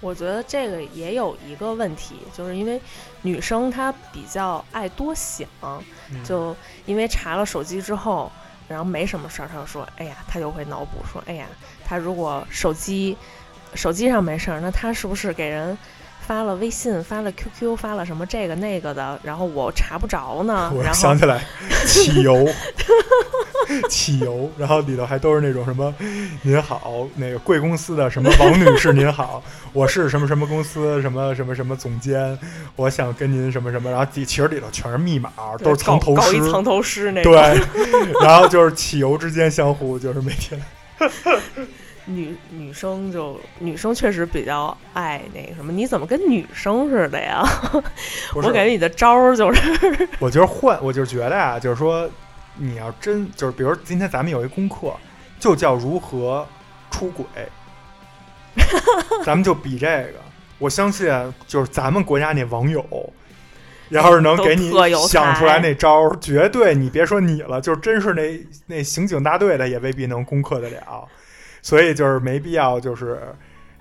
[0.00, 2.78] 我觉得这个也有一个问题，就是因为
[3.22, 5.48] 女生她比较爱多想，
[6.22, 6.54] 就
[6.84, 8.30] 因为查了手机之后，
[8.68, 11.46] 然后没什么事儿，她就说，哎呀，她就会脑补说，哎呀，
[11.86, 13.16] 她如果手机
[13.74, 15.78] 手机上没事儿，那她是不是给人？
[16.26, 20.72] 发了微信，发了 QQ，发了什么这个那个的，然后我查不着呢？
[20.74, 21.44] 我想起来，
[21.86, 22.46] 汽油，
[23.90, 25.94] 汽油，然后里头还都是那种什么
[26.42, 32.38] “您好”，那个贵公司的什么王女士您好，我是什么什么公司什么什么什么总监，
[32.76, 35.30] 我想跟您什么什么，然后底其实里头全是密码，
[35.62, 37.32] 都是藏头诗藏头诗那种。
[37.32, 37.60] 对，
[38.22, 40.58] 然后就是汽油之间相互就是每天，
[42.06, 47.42] 女女生就女生确实比较爱那个什么，你怎么跟女生似的呀？
[48.34, 52.08] 我感觉你的招儿就是， 我就是换，我就觉得啊，就是说，
[52.56, 54.94] 你要真就是，比如今天咱们有一功课，
[55.40, 56.46] 就叫如何
[56.90, 57.24] 出轨，
[59.24, 60.14] 咱们就比这个。
[60.58, 61.10] 我相信，
[61.46, 63.12] 就是咱们国家那网友，
[63.88, 64.70] 要是能给你
[65.08, 71.08] 想出来那招儿，绝对你别说你了，就是真是那那刑警大队的也未必能攻克得了。
[71.64, 73.18] 所以就是没必要，就是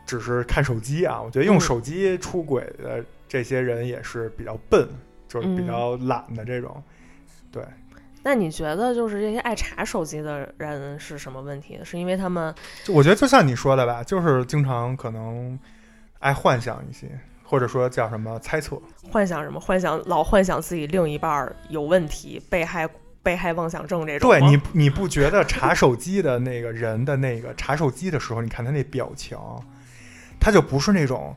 [0.05, 1.21] 只是看手机啊。
[1.21, 4.87] 我觉得用嗯手机出轨的这些人也是比较笨，
[5.27, 6.81] 就是比嗯较懒的这种。
[7.51, 7.61] 对，
[8.23, 11.77] 那你觉得就是这些爱查手机的人是什么问题？
[11.83, 12.55] 是因为他们
[12.87, 15.59] 我觉得就像你说的吧，就是经常可能
[16.19, 17.05] 爱幻想一些，
[17.43, 18.81] 或者说叫什么猜测。
[19.11, 19.59] 幻想什么？
[19.59, 22.87] 幻想老幻想自己另一半儿有问题，被害
[23.23, 24.29] 被害妄想症这种。
[24.29, 29.38] 对你，你不觉得查手机的那个人的那个查手机的时候，你看他那表情，
[30.39, 31.36] 他就不是那种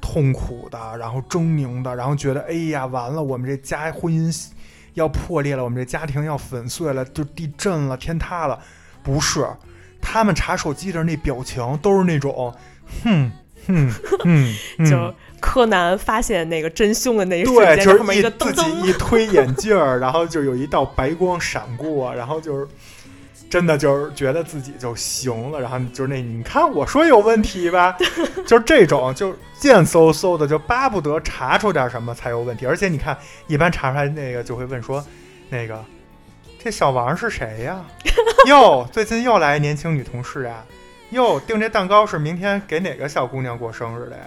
[0.00, 4.50] 痛苦的，然后狰狞的，然后觉得哎呀完了，我们这家婚姻
[4.94, 8.58] 要破裂了，我们这家庭要粉碎了，就地震了，天塌了，
[9.02, 9.46] 不是，
[10.00, 12.54] 他们查手机的那表情都是那种，
[13.02, 13.32] 哼
[13.66, 15.14] 哼哼， 嗯就
[15.46, 22.66] 柯南发现那个真凶的那一瞬对，间，就是一自己，一推眼镜儿，然后就有一道白光闪过，然后就是
[23.48, 27.96] 真的就是觉得自己就行了，然后就是那你看我说有问题吧，
[28.44, 32.66] 就是这种就贱嗖嗖的，就巴不得查出点什么才有问题。
[32.66, 35.02] 而且你看，一般查出来那个就会问说，
[35.48, 35.82] 那个
[36.62, 37.82] 这小王是谁呀？
[38.48, 40.64] 哟，最近又来年轻女同事啊？
[41.10, 44.24] 哟，订这蛋糕是明天给哪个小姑娘过生日的呀？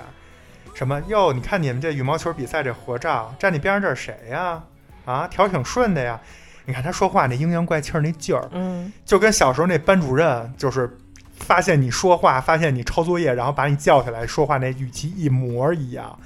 [0.79, 1.33] 什么哟？
[1.33, 4.63] 你看你们这羽毛球比赛这合照，站你边上这是谁呀？
[5.03, 6.17] 啊，调挺顺的呀。
[6.63, 10.97] 你看他说话那阴阳怪气儿那劲儿，嗯，就跟小时候那班主任，就是
[11.35, 16.17] 发现你说话，发现你抄作业，然后把你叫起来说话那语气一模一样，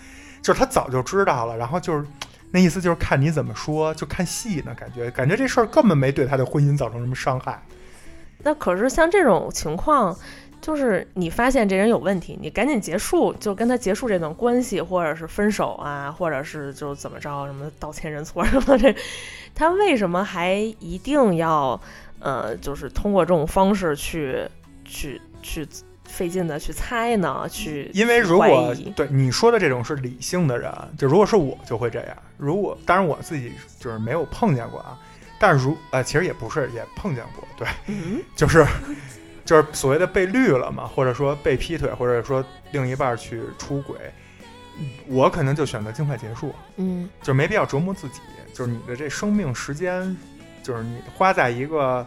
[0.43, 2.05] 就是他早就知道了，然后就是
[2.51, 7.59] 那意思就是看你怎么说，就看戏呢，感觉感觉这事儿根本没对他的婚姻造成什么伤害。
[8.45, 10.15] 那可是像这种情况，
[10.63, 18.95] 就是你发现这人有问题，你赶紧结束，就跟他结束这段关系，或者是分手啊，或者是就怎么着，什么道歉认错什么这，
[19.53, 21.77] 他为什么还一定要
[22.19, 24.47] 呃，就是通过这种方式去
[24.85, 25.67] 去去
[26.05, 27.45] 费劲的去猜呢？
[27.49, 32.15] 去因为如果对你说的这种是理性的人，就如果是我就会这样。
[32.37, 34.97] 如果当然我自己就是没有碰见过啊，
[35.37, 38.65] 但是如呃其实也不是也碰见过，对，嗯就是
[39.45, 43.97] 就是所谓的被绿了嘛，或者说被劈腿，或者说另一半去出轨，
[45.07, 48.19] 我可能就选择尽快结束，嗯就没必要折磨自己。
[48.53, 50.15] 就是你的这生命时间，
[50.61, 52.05] 就是你花在一个，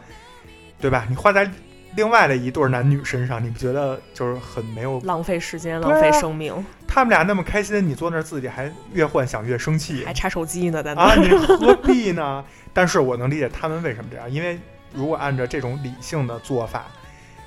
[0.81, 1.05] 对吧？
[1.11, 1.51] 你花在
[1.97, 11.15] 另外的一对男女身上，你不觉得就是很没有浪费时间，浪费生命，他们俩那么开心，你坐那儿自己还越幻想越生气还查手机呢，在那啊！
[11.17, 12.45] 你何必呢？
[12.73, 14.59] 但是我能理解他们为什么这样，因为
[14.95, 16.87] 如果按照这种理性的做法，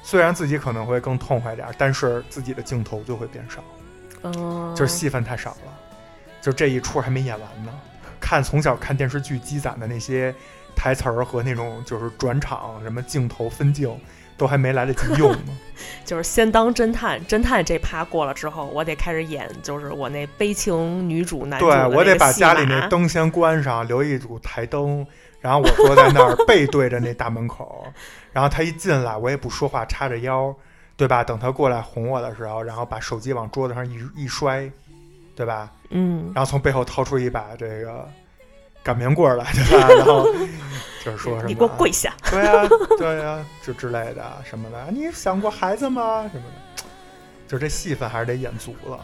[0.01, 3.63] 虽然自己可能会更痛快点儿，但是自己的镜头就会变少，
[4.23, 5.73] 嗯，就是戏份太少了，
[6.41, 7.71] 就这一出还没演完呢。
[8.19, 10.33] 看从小看电视剧积攒的那些
[10.75, 13.97] 台词儿和那种就是转场什么镜头分镜，
[14.38, 15.57] 都还没来得及用呢。
[16.03, 25.05] 就是先当侦探，侦探这趴过了之后，我得开始演，就是我那悲情女主男主对我得把家里那灯先关上，留一组台灯，
[25.41, 27.86] 然后我坐在那儿背对着那大门口，
[28.34, 30.54] 然后他一进来，我也不说话，叉着腰，
[30.97, 31.23] 对吧？
[31.23, 34.69] 等他过来哄我的时候，然后把手机往桌子上一一摔，
[35.36, 35.71] 对吧？
[35.89, 38.08] 嗯，然后从背后掏出一把这个
[38.84, 39.88] 擀面棍儿来，对吧？
[39.95, 40.25] 然后
[41.04, 41.47] 就是说什么？
[41.47, 42.13] 你给我跪下。
[42.30, 44.88] 对呀、对呀、就之类的什么的。
[44.91, 46.30] 你想过孩子吗？
[46.32, 46.84] 什么的，
[47.47, 48.99] 就这戏份还是得演足了。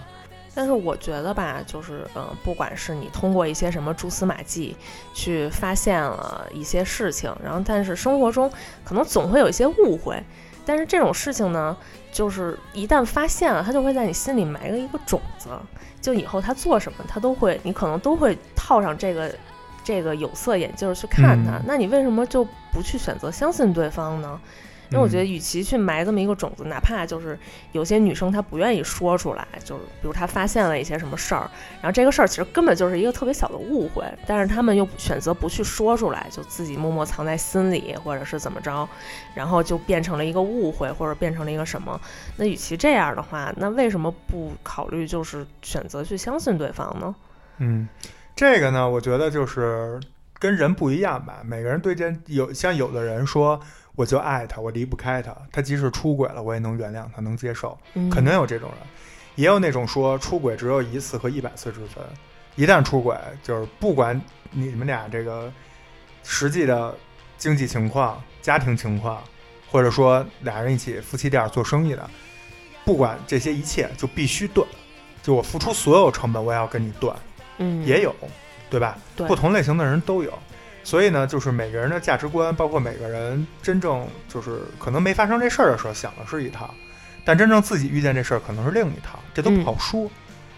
[0.55, 4.75] 但是我觉得吧，就是嗯，不管是你通过一些什么蛛丝马迹
[5.13, 8.49] 去发现了一些事情，然后但是生活中
[8.85, 10.23] 可能总会有一些误会，
[10.65, 11.75] 但是这种事情呢，
[12.09, 15.49] 就是一旦发现了，它就会在你心里埋了一个种子，
[16.01, 19.35] 就以后他做什么，他都会，你可能都会套上这个
[19.83, 21.57] 这个有色眼镜儿去看他。
[21.57, 24.39] 嗯那你为什么就不去选择相信对方呢？
[24.89, 27.37] 因为我觉得，与其去埋这么一个种子，哪怕就是
[27.71, 31.49] 有些女生她不愿意说出来，就是比如她发现了一些什么事儿，
[31.81, 38.87] 然后这个事儿其实根本就是一个特别小的误会，但是她们又选择不去说出来，就自己默默藏在心里，或者是怎么着，
[39.33, 41.99] 然后就变成了一个误会，或者变成了一个什么？
[42.37, 47.15] 那与其这样的话，那为什么不考虑就是选择去相信对方呢？
[47.57, 47.87] 嗯，
[48.35, 49.99] 这个呢，我觉得就是
[50.37, 51.39] 跟人不一样吧。
[51.43, 53.59] 每个人对这有像有的人说，
[53.95, 57.77] 我就爱他，我离不开他，他即使出轨了，我也能原谅他，能接受。
[57.93, 58.79] 嗯，肯定有这种人，
[59.35, 62.03] 也有那种说出轨只有一次和一百次之分。
[62.55, 64.19] 一旦出轨，就是不管
[64.51, 65.51] 你们俩这个
[66.23, 66.95] 实际的
[67.37, 69.21] 经济情况、家庭情况，
[69.69, 72.09] 或者说俩人一起夫妻店做生意的，
[72.85, 74.67] 不管这些一切，就必须断。
[75.21, 77.15] 就我付出所有成本，我也要跟你断。
[77.57, 78.15] 嗯，也有，
[78.69, 78.97] 对吧？
[79.15, 80.31] 对不同类型的人都有。
[80.85, 86.71] 所以呢，就是每个人的价值观，包括每个人真正就是可能没发生这事儿的时候想的是一套，
[87.25, 90.07] 但真正自己遇见这事儿可能是另一套，这都不好说。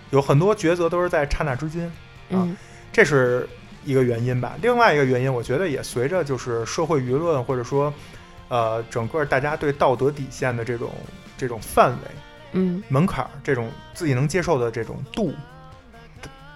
[0.09, 1.89] 有很多抉择都是在刹那之间，
[2.29, 2.55] 嗯
[2.91, 3.47] 这是
[3.85, 4.57] 一个原因吧。
[4.61, 7.93] 另外一个原因，我觉得也随着就是社会舆论或者说
[8.49, 10.91] 呃整个大家对道德底线的这种
[11.37, 11.97] 这种范围
[12.51, 15.33] 嗯门槛儿，这种自己能接受的这种度，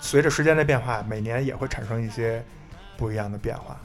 [0.01, 2.43] 随着时间的变化，每年也会产生一些
[3.01, 3.75] 不一样的变化。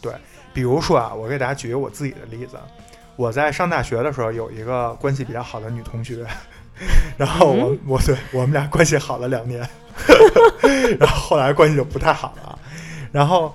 [0.00, 0.10] 对，
[0.54, 2.56] 比如说啊，我给大家举一个我自己的例子，
[3.14, 6.26] 我在上大学的时候有一个关系比较好的女同学，
[7.18, 9.60] 然后我、嗯我对我们俩关系好了两年，
[10.98, 12.58] 然后后来关系就不太好了。
[13.12, 13.54] 然后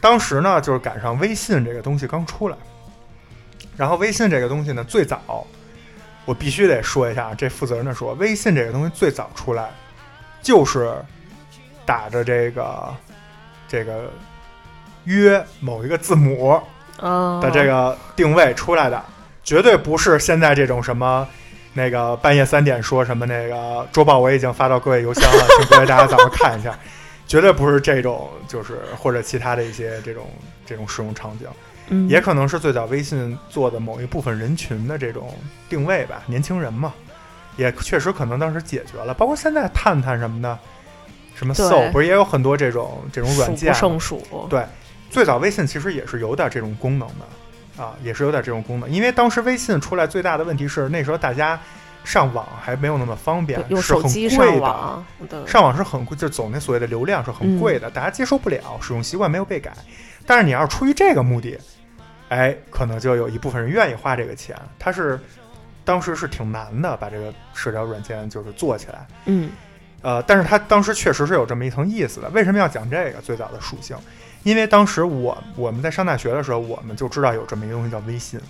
[0.00, 2.56] 当时呢，就是赶上微信这个东西刚出来，
[3.76, 5.46] 然后微信这个东西呢，最早
[6.24, 9.70] 我必须得说一下，这负责任的说，微信这个东西最早出来
[10.42, 10.92] 就是
[11.86, 12.94] 打着这个
[13.66, 14.10] 这个
[15.04, 16.60] 约某一个字母
[16.98, 19.02] 哦的这个定位出来的，
[19.42, 21.26] 绝对不是现在这种什么。
[21.72, 26.76] 那个半夜三点说什么那个周报我已经发到各位邮箱了， 请各位大家早上看一下，
[27.28, 30.26] 绝对不是这种，就是或者其他的一些这种
[30.66, 31.46] 这种使用场景。
[31.90, 35.32] 嗯也可能是最早微信做的某一部分人群的这种
[35.68, 36.92] 定位吧，年轻人嘛，
[37.56, 39.14] 也确实可能当时解决了。
[39.14, 40.58] 包括现在探探什么的，
[41.36, 43.80] 什么对 So 不是也有很多这种这种软件数？
[43.90, 44.46] 不胜数。
[44.50, 44.64] 对
[45.10, 48.88] 最早微信其实也是有点这种功能的啊，也是有点这种功能。
[48.88, 51.58] 因为当时微信出来最大的问题是那时候大家
[52.04, 54.52] 上网还没有那么方便，用是很手机贵的。
[54.52, 55.04] 上网，
[55.46, 59.72] 上网是很贵，就走那所谓的流量是很贵的，大家接受不了，使用习惯没有被改。
[60.24, 61.58] 但是你要是出于这个目的，
[62.28, 64.56] 哎，可能就有一部分人愿意花这个钱。
[64.78, 65.18] 它是
[65.84, 69.06] 当时是挺难的，把这个社交软件就是做起来。
[69.26, 69.50] 嗯
[70.02, 72.28] 呃，但是它当时确实是有这么一层意思的。
[72.30, 73.94] 为什么要讲这个最早的属性？
[74.42, 78.40] 因为当时我我们在上大学的时候，我们就知道有这么一个东西叫微信，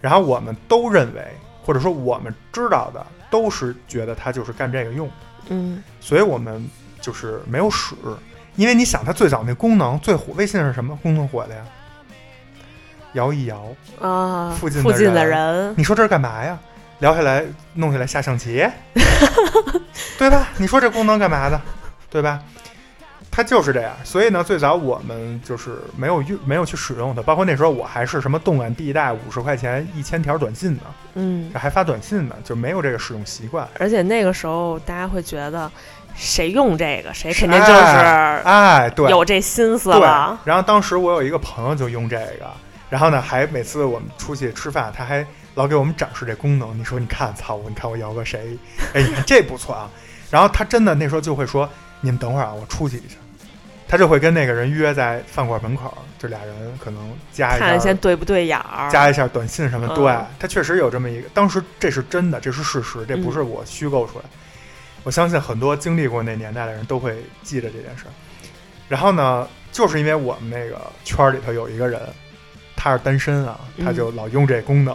[0.00, 1.22] 然后我们都认为，
[1.62, 5.14] 或者说我们知道的，都是觉得它就是干这个用的。
[5.50, 6.68] 嗯所以我们
[7.00, 7.94] 就是没有使，
[8.56, 11.62] 因为你想，它最早那功能最火，微信是什么功能火的呀？
[13.14, 13.66] 摇一摇，
[14.00, 16.58] 啊，附近的附近的人人，你说这是干嘛呀？
[16.98, 18.66] 聊下来，弄下来下象棋，
[20.18, 20.48] 对吧？
[20.58, 21.60] 你说这功能干嘛的，
[22.10, 22.42] 对吧？
[23.38, 27.22] 它就是这样，所以呢，最早我们就是没有用，没有去使用它。
[27.22, 30.82] 包括那时候我还是什么动感地带，五十块钱一千条短信呢，
[31.14, 33.68] 嗯，还发短信呢，就没有这个使用习惯。
[33.78, 35.70] 而且那个时候大家会觉得，
[36.16, 42.50] 谁用这个，谁肯定就是哎，对，有这心思对了。，然后当时我有一个朋友就用这个，
[42.90, 45.24] 然后呢，还每次我们出去吃饭，他还
[45.54, 46.76] 老给我们展示这功能。
[46.76, 48.58] 你说，你看，操我，你看我摇个谁？
[48.94, 49.88] 哎，你看这不错啊。
[50.28, 51.70] 然后他真的那时候就会说
[52.02, 53.14] ：“你们等会儿啊，我出去一下。”
[53.88, 57.94] 他就会跟那个人约在饭馆门口，就俩人可能加一看一下下。
[57.94, 64.24] 对不对眼儿，加一下短信什么，嗯对他确实有这么一个，当时这是真的，这是事实，这不是我虚构出来。
[65.04, 68.12] 我相信很多经历过那年代的人都会记得这件事儿。
[68.88, 72.00] 然后呢，就是因为我们那个圈儿里头有一个人，
[72.76, 74.94] 他是单身啊，嗯他就老用这功能，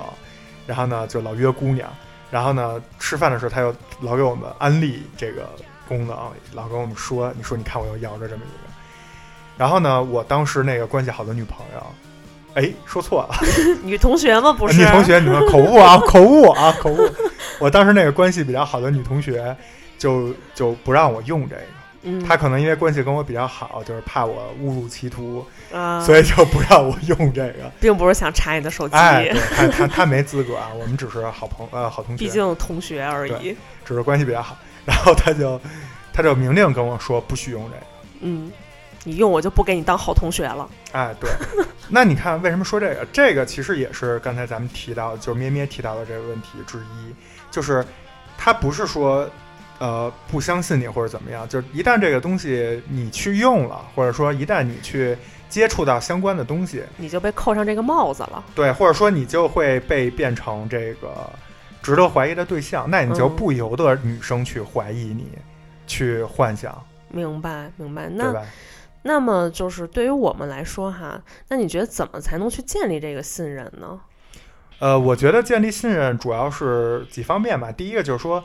[0.67, 1.89] 然后呢就老约姑娘，
[2.29, 5.49] 然后呢吃饭的时候他又老给我们安利这个
[5.87, 6.15] 功能，
[6.53, 8.62] 老跟我们说，你说你看我又摇着这么一个。
[9.57, 11.85] 然后呢，我当时那个关系好的女朋友，
[12.55, 13.35] 哎，说错了，
[13.83, 14.53] 女同学吗？
[14.53, 17.09] 不是，女同学，你们口误啊， 口误啊，口误。
[17.59, 19.55] 我当时那个关系比较好的女同学，
[19.97, 21.61] 就就不让我用这个。
[22.05, 27.71] 嗯，她可能因为关系跟我比较好，就是怕我误入歧途，啊，所以就不让我用这个。
[27.79, 33.55] 并不是想查你的手机，她她她没资格啊， 我们只是好朋呃好同学，毕竟同学而已。
[33.85, 34.57] 只是关系比较好。
[34.85, 35.57] 然后她就
[36.11, 37.83] 她就明令跟我说不许用这个。
[38.19, 38.51] 嗯，
[39.03, 40.69] 你用我就不给你当好同学了。
[40.93, 41.29] 哎，对。
[41.89, 43.05] 那你看，为什么说这个？
[43.11, 47.13] 这个其实也是刚才咱们提到，就是咩咩提到的这个问题之一，
[47.51, 47.85] 就是
[48.37, 49.29] 他不是说
[49.79, 55.17] 呃不相信你或者怎么样，就是一旦这个东西你去用了，或者说一旦你去
[55.49, 58.43] 接触到相关的东西，你就被扣上这个帽子了。
[58.55, 61.29] 对，或者说你就会被变成这个
[61.81, 65.27] 值得怀疑的对象，那你就嗯不由得女生去怀疑你，
[65.85, 68.07] 去幻想，明白，明白。
[68.07, 68.41] 对那吧？
[69.03, 73.99] 那么就是对于我们来说哈，那你觉得怎么才能去建立这个信任呢？
[74.79, 77.71] 呃，我觉得建立信任主要是几方面吧。
[77.71, 78.43] 第一个就是说，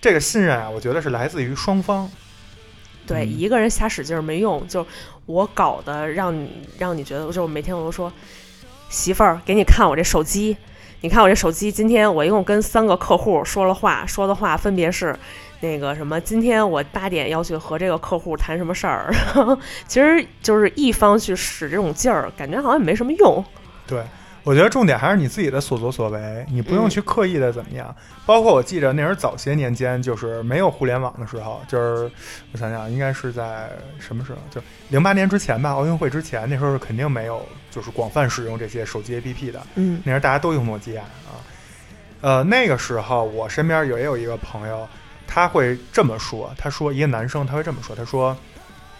[0.00, 2.10] 这个信任啊，我觉得是来自于双方。
[3.06, 4.86] 对，嗯一个人瞎使劲儿没用，就
[5.26, 8.12] 我搞的让你让你觉得，就是每天我都说，
[8.88, 10.56] 媳妇儿给你看我这手机，
[11.00, 15.16] 你看我这手机，今天我一共跟三个客户说了话，说的话分别是。
[15.62, 19.14] 那个什么，今天我八点要去和这个客户谈什么事儿，
[19.86, 23.42] 其实就是一方去使这种劲儿，感觉好像也没什么用。
[23.86, 24.02] 对，
[24.42, 27.94] 我觉得重点还是你自己的所作所为，你不用嗯去刻意的怎么样。
[28.26, 32.10] 包括我记着那时候早些年间，就是没有互联网的时候，就是
[32.52, 34.38] 我想想，应该是在什么时候？
[34.50, 37.40] 就零八年之前吧，奥运会之前，那时候是肯定没有
[37.70, 39.60] 就是广泛使用这些手机 APP 的。
[39.76, 41.38] 嗯那时候大家都用诺基亚啊。
[42.20, 44.88] 呃，那个时候我身边也有一个朋友，
[45.32, 48.36] 他会这么说，他说一个男生他会这么说，他说，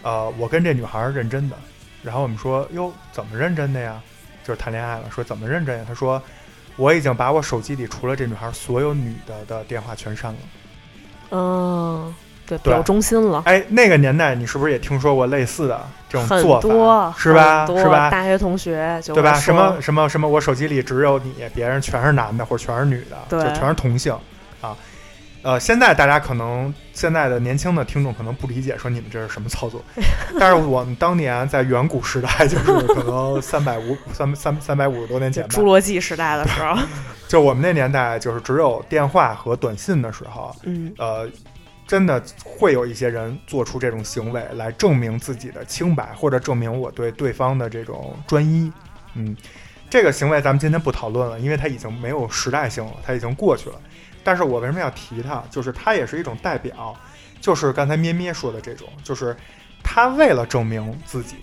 [0.01, 1.55] 呃，我跟这女孩儿认真的。
[2.01, 4.01] 然后我们说，哟，怎么认真的呀？
[4.43, 5.85] 就是谈恋爱了，说怎么认真呀？
[5.87, 6.19] 他说，
[6.75, 10.39] 我已经把我手机里除了这女孩儿所有女的的电话全删了。
[11.29, 12.15] 嗯，
[12.47, 17.13] 对，对表忠心了，哎，那个年代你是不是也听说过类似的这种做法？
[17.15, 17.67] 是吧？
[17.67, 18.09] 是吧？
[18.09, 19.35] 大学同学就对吧？
[19.35, 24.17] 什么什么什么，我手机里只有你，别人全是男的或者全是女的，就全是同性
[24.61, 24.75] 啊。
[25.43, 29.83] 呃，现在大家可能现在的年轻的听众可能不理解，说你们这是什么操作，
[30.39, 36.77] 但是我们当年在远古时代，就是可能三百五三三三百五十多年前侏，罗纪时代的时候，
[37.27, 41.29] 就我们那年代，就是只有电话和短信的时候，嗯呃，
[41.85, 48.71] 真的会有一些人做出这种行为来证明自己的清白，或者证明我对对方的这种专一。
[49.15, 49.35] 嗯，
[49.89, 53.75] 这个行为咱们今天不讨论了，因为它已经没有时代性了，它已经过去了。
[54.23, 55.43] 但是我为什么要提它？
[55.49, 56.95] 就是它也是一种代表，
[57.41, 59.35] 就是刚才咩咩说的这种，就是
[59.83, 61.35] 他为了证明自己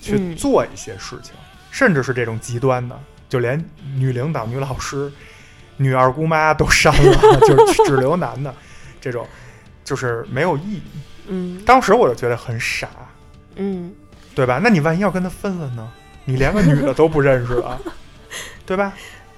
[0.00, 1.34] 去嗯做一些事情，
[1.70, 3.62] 甚至是这种极端的，就连
[3.94, 5.12] 女领导、女老师、
[5.76, 8.54] 女二姑妈都删了， 就是只留男的，
[9.00, 9.26] 这种
[9.84, 10.82] 就是没有意义。
[11.28, 12.88] 嗯当时我就觉得很傻，
[13.56, 13.94] 嗯，
[14.34, 14.58] 对吧？
[14.62, 15.92] 那你万一要跟他分了呢？
[16.24, 17.80] 你连个女的都不认识了，
[18.64, 18.92] 对吧？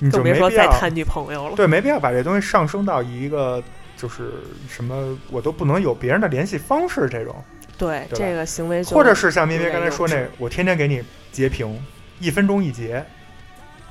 [0.04, 1.56] 你就更别说再谈女朋友了。
[1.56, 3.62] 对，没必要把这东西上升到一个
[3.96, 4.32] 就是
[4.68, 7.34] 什么我都不能有别人的联系方式这种，
[7.78, 11.02] 对，对这个行为就或者是像咩咩刚才说那我天天给你
[11.32, 11.80] 截屏，
[12.20, 13.02] 一分钟一截，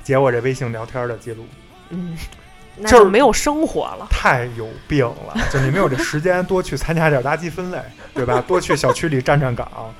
[0.04, 1.44] 截我这微信聊天的记录。
[1.88, 2.16] 嗯，
[2.76, 4.06] 那 就是就没有生活了。
[4.08, 5.36] 太有病了！
[5.50, 7.78] 就你没有这时间多去参加点垃圾分类，
[8.14, 8.40] 对吧？
[8.46, 9.92] 多去小区里站站岗，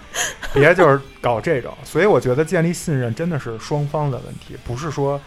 [0.53, 1.77] 别就是搞这种。
[1.83, 5.21] 所以我觉得建立信任真的是双方的问题，不是说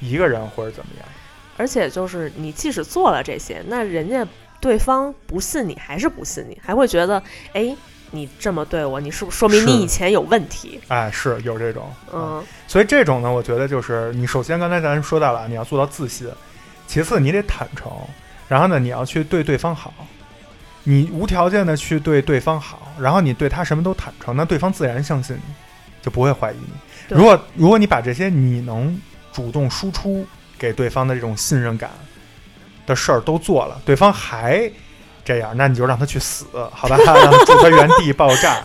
[0.00, 1.08] 一个人或者怎么样。
[1.56, 4.26] 而且就是你即使做了这些，那人家
[4.60, 7.22] 对方不信你，还是不信你，还会觉得，
[7.52, 7.76] 哎，
[8.12, 10.80] 你这么对我，你是不是说明你以前有问题？
[10.88, 16.26] 哎，是有这种，嗯所以这种呢，我觉得就是你首先刚才咱说到了，你要做到自信，
[16.86, 17.92] 其次你得坦诚，
[18.48, 19.92] 然后呢，你要去对对方好，
[20.84, 25.42] 你无条件的去对对方好，然后你对他什么都坦诚，那对方自然相信你，
[26.00, 27.14] 就不会怀疑你。
[27.14, 28.98] 如果如果你把这些你能
[29.32, 30.26] 主动输出
[30.58, 31.90] 给对方的这种信任感
[32.86, 34.70] 的事儿都做了，对方还
[35.24, 36.96] 这样，那你就让他去死，好吧？
[37.04, 38.62] 让他原地爆炸。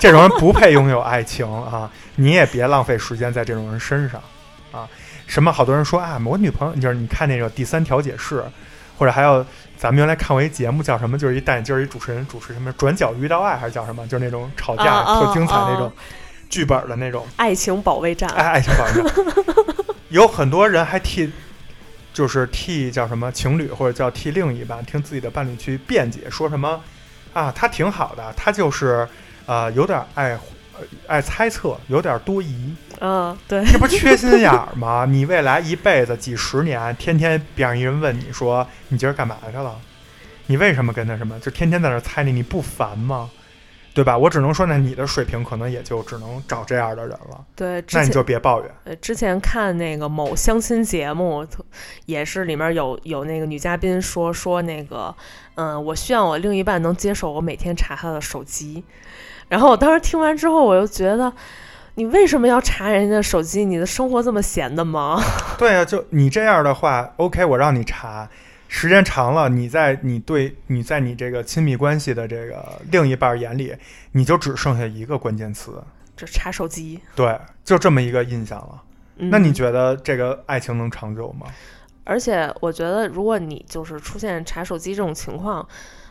[0.00, 1.88] 这种人不配拥有爱情啊！
[2.16, 4.20] 你也别浪费时间在这种人身上
[4.72, 4.88] 啊！
[5.26, 8.44] 什么好多人说啊，我女朋友就是你看那个第三调解室，
[8.98, 9.44] 或者还有
[9.76, 15.92] 咱们原来看过一节目叫什么，就是一戴眼镜儿一主持人主持什么转角遇到爱还是叫什么，就是那种吵架、特精彩那种啊
[16.50, 21.30] 剧本的那种爱情保卫战，爱 爱情保证，有很多人还替。
[22.14, 26.80] 就是替叫什么情侣或者叫替另一半听自己的伴侣去辩解，说什么
[27.32, 29.04] 啊，他挺好的，他就是
[29.46, 30.38] 呃有点爱
[30.78, 35.04] 呃爱猜测，有点多疑，嗯，对，这不缺心眼儿吗？
[35.10, 39.74] 你未来一辈子几十年，天天别让一人问你说你今儿干嘛去了？
[40.46, 41.36] 你为什么跟他什么？
[41.40, 43.28] 就天天在那儿猜你，你不烦吗？
[43.94, 44.18] 对吧？
[44.18, 48.70] 我只能说，那你的水平可能也就只能找这样的人了，对，那你就别抱怨。
[48.82, 51.64] 呃，之前看那个某相亲节目，特
[52.06, 55.14] 也是里面有有那个女嘉宾说说那个，
[55.54, 58.82] 嗯，我希望我另一半能接受我每天查他的手机。
[59.48, 61.32] 然后我当时听完之后，我就觉得，
[61.94, 63.64] 你为什么要查人家的手机？
[63.64, 65.22] 你的生活这么闲的吗？
[65.56, 68.28] 对啊，就你这样的话，OK，我让你查，
[68.76, 73.72] 时间长了，你在你对你在你这个亲密关系的这个另一半眼里，
[74.10, 75.80] 你就只剩下一个关键词，
[76.16, 78.82] 就查手机，对，就这么一个印象了。
[79.18, 81.46] 嗯、那你觉得这个爱情能长久吗？
[82.02, 85.66] 而且我觉得，如果你就是出现查手机这种情况，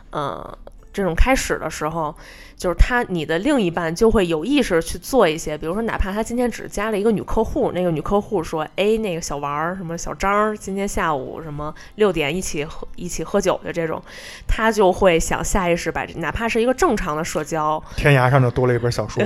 [0.08, 0.58] 呃，
[0.94, 2.14] 这种开始的时候，
[2.56, 14.00] 就是他你的另一半就会有意识去做一些，比如说哪怕他今天只加了一个女客户，那个女客户说，哎，那个小王儿什么小张儿今天下午什么六点一起喝一起喝酒的这种，
[14.46, 19.20] 他就会想下意识把这哪怕是一个正常的社交，天涯上就多了一本小说，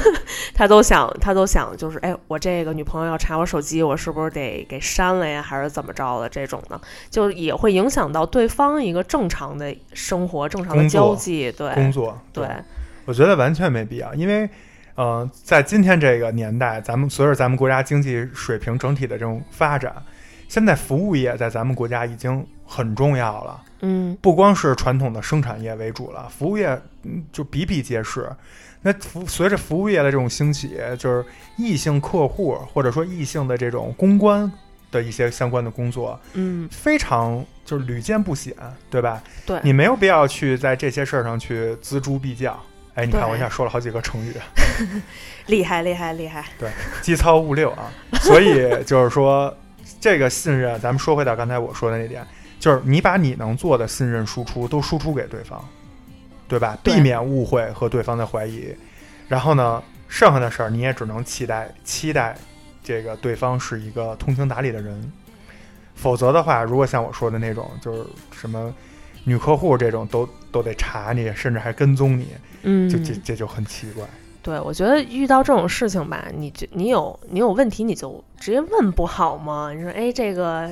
[0.54, 12.48] 他都想他都想就是，哎，我这个女朋友要查我手机，我是不是得给删了呀，还是怎么着的这种的，就也会影响到对方一个正常的生活、正常的工作交际，对工作，对。
[13.06, 14.48] 我觉得完全没必要，因为，
[14.94, 19.94] 呃，在今天这个年代，咱们随着咱们国家经济水平整体的这种发展，
[20.48, 23.62] 现在服务业在咱们国家已经很重要了。
[23.86, 28.30] 嗯不光是传统的生产业为主了，服务业嗯就比比皆是。
[28.80, 31.22] 那服随着服务业的这种兴起，就是
[31.58, 34.50] 异性客户或者说异性的这种公关
[34.94, 38.54] 的一些相关的工作，嗯，非常就是屡见不鲜，
[38.88, 39.22] 对吧？
[39.44, 42.58] 对，你没有必要去在这些事儿上去锱铢必较。
[42.94, 44.32] 哎，你看我一下说了好几个成语，
[45.46, 46.70] 厉害厉害厉害，对
[47.02, 47.90] 机操物六啊。
[48.20, 49.52] 所以就是说，
[50.00, 52.24] 这个信任，咱们说回到刚才我说的那点，
[52.60, 55.62] 就是你把你能做的信任输出都输出给对方，
[56.46, 56.78] 对吧？
[56.84, 58.72] 对避免误会和对方的怀疑。
[59.26, 62.36] 然后呢，剩下的事儿你也只能期待期待
[62.84, 65.12] 这个对方是一个通情达理的人。
[65.96, 68.74] 否则的话，如果像我说的那种，就是什么
[69.22, 72.28] 女客户这种都都得查你，甚至还跟踪你，
[72.62, 74.04] 嗯，就这这就很奇怪。
[74.42, 79.72] 对，我觉得遇到这种事情吧，你就你有你有问题，你就直接问不好吗？
[79.72, 80.68] 你说，哎，这个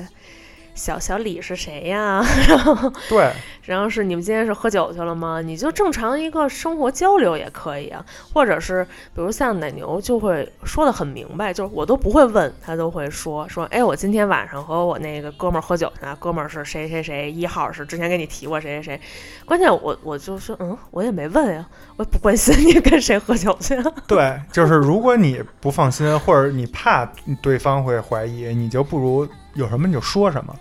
[0.75, 2.23] 小小李是谁呀？
[3.09, 3.31] 对，
[3.63, 5.41] 然后是你们今天是喝酒去了吗？
[5.41, 8.03] 你就正常一个生活交流也可以啊，
[8.33, 19.01] 或者是比如像奶牛就会说的很明白，就是我都不会问他都会说说，哎，我今天晚上和我那个哥们儿喝酒去了，哥们儿是谁谁谁，一号是之前跟你提过谁谁谁，
[19.45, 21.65] 关键我我就说，嗯，我也没问呀，
[21.97, 23.83] 我也不关心你跟谁喝酒去啊。
[24.07, 27.05] 对，就是如果你不放心，或者你怕
[27.41, 30.55] 对方会怀疑，你就不如有什么你就说什么。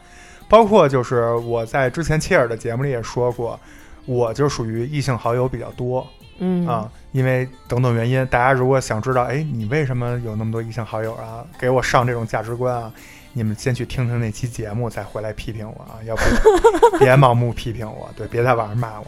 [0.49, 3.59] 包括就是我在之前切尔的节目里也说过，
[4.05, 6.07] 我就属于异性好友比较多
[6.39, 11.45] 嗯啊，因为等等原因，大家如果想知道，哎，你为什么有那么多异性好友啊？
[11.59, 12.93] 给我上这种价值观啊，
[13.33, 16.23] 你们先去听听那期节目，再回来批评我啊，要不
[16.99, 19.07] 别盲目批评我，对，别在网上骂我。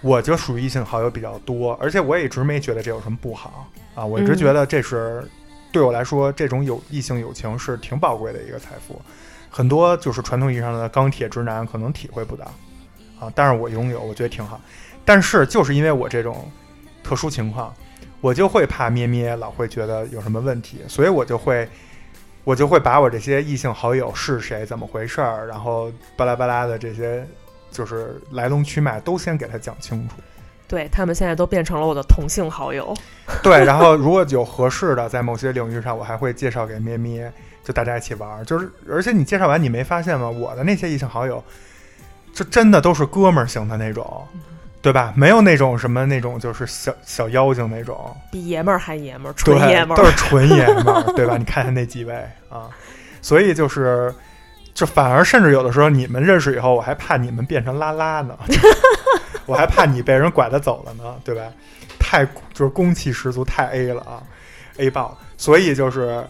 [0.00, 5.28] 我就属于异性好友比较多，而且我也一直没觉得这有什么不好啊，我一直嗯觉得这是、
[5.72, 9.00] 对我来说，这种有异性友情是挺宝贵的一个财富，
[9.50, 12.44] 很多就是传统意义上的钢铁直男可能体会不到
[13.20, 14.60] 啊，但是我拥有，我觉得挺好。
[15.04, 16.50] 但是就是因为我这种
[17.02, 17.74] 特殊情况，
[18.20, 21.68] 我就会怕咩咩老会觉得有什么问题，所以我就会。
[22.44, 27.26] 我就会把我这些异性好友是谁、怎么回事儿，然后巴拉巴拉的这些，
[27.72, 30.14] 就是来龙去脉都先给他讲清楚。
[30.68, 32.94] 对他们现在都变成了我的同性好友。
[33.42, 37.32] 对，然后如果有合适的，在某些领域上，我还会介绍给咩咩，
[37.64, 38.44] 就大家一起玩儿。
[38.44, 40.28] 就是，而且你介绍完，你没发现吗？
[40.28, 41.42] 我的那些异性好友，
[42.32, 44.26] 就真的都是哥们儿型的那种，
[44.82, 45.12] 对吧？
[45.16, 50.04] 没有那种什么那种就是小小妖精那种，比爷们儿还爷们儿，纯爷们儿，都。
[50.04, 51.36] 是纯爷们儿，对吧？
[51.36, 52.14] 你看看那几位
[52.48, 52.68] 啊，
[53.22, 54.14] 所以就是。
[54.76, 58.38] 就反而甚至有的时候你们认识以后，我还怕你们变成拉拉呢，
[59.46, 61.42] 我还怕你被人拐着走了呢，对吧？
[61.98, 64.22] 太就是攻气十足，太 A 了啊
[64.76, 65.16] ，A 爆。
[65.38, 66.22] 所以就是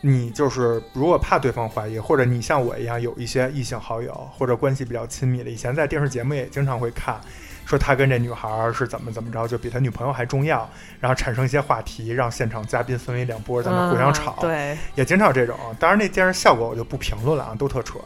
[0.00, 7.20] 你就是如果怕对方怀疑，或者你像我一样有一些异性好友或者关系比较亲密的，以前在电视节目也经常会看，
[7.66, 14.30] 说他跟这女孩儿是怎么怎么着，就比他女朋友还重要，然后产生一些话题，让现场嘉宾分为两波，咱们互相吵。
[14.30, 15.58] 啊对，也经常有这种。
[15.78, 17.98] 当然，那电视效果我就不评论了啊，都特扯。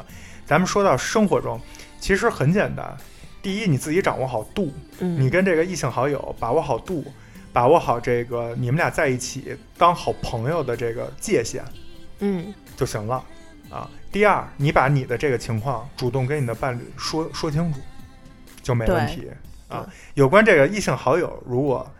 [0.46, 1.60] 咱们说到生活中，
[2.00, 2.96] 其实很简单。
[3.42, 7.04] 第一，你自己掌握好度，嗯，你跟这个异性好友把握好度，
[7.52, 11.62] 把握好这个你们俩在一起当好朋友的这个界限
[12.20, 13.22] 嗯就行了
[13.70, 13.88] 啊。
[14.10, 17.78] 第二，你把你的这个情况主动跟你的伴侣说说清楚，
[18.62, 19.30] 就没问题
[19.70, 19.86] 啊。
[20.14, 21.90] 有关这个异性好友，如果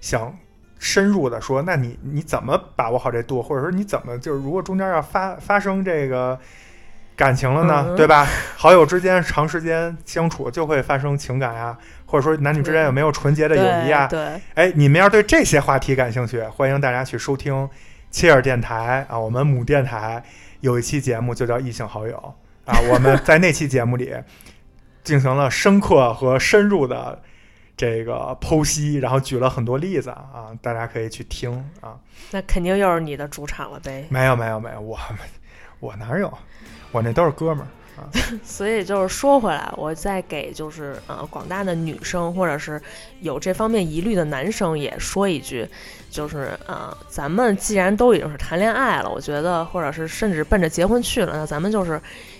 [0.00, 0.34] 想
[0.78, 6.38] 深入的说，那你你怎么把握好这度，或者说你怎么就是如果中间要发发生这个
[7.16, 8.26] 感情了呢，嗯对吧？
[8.56, 14.06] 好友之间长时间相处就会发生情感啊，或者说男女之间有没有纯洁的友谊啊？
[14.06, 17.68] 对对，哎，你们要是对这些话题感兴趣，欢迎大家去收听
[18.10, 20.22] 切尔电台啊，我们母电台
[20.60, 22.34] 有一期节目就叫《异性好友》
[22.70, 24.14] 啊，我们在那期节目里
[25.06, 27.22] 进行了深刻和深入的
[27.76, 31.96] 这个剖析，然后举了很多例子啊，大家可以去听啊。
[32.32, 34.04] 那肯定又是你的主场了呗。
[34.08, 34.98] 没有没有没有，我
[35.78, 36.32] 我哪有，
[36.90, 37.68] 我那都是哥们儿。
[38.44, 42.78] 所以就是说回来，我再给就是呃广大的女生或者是
[43.20, 45.66] 有这方面疑虑的男生也说一句，
[46.10, 51.98] 就是呃咱们既然都已经是谈恋爱了，我觉得或者是甚至奔着结婚去了，那咱们就是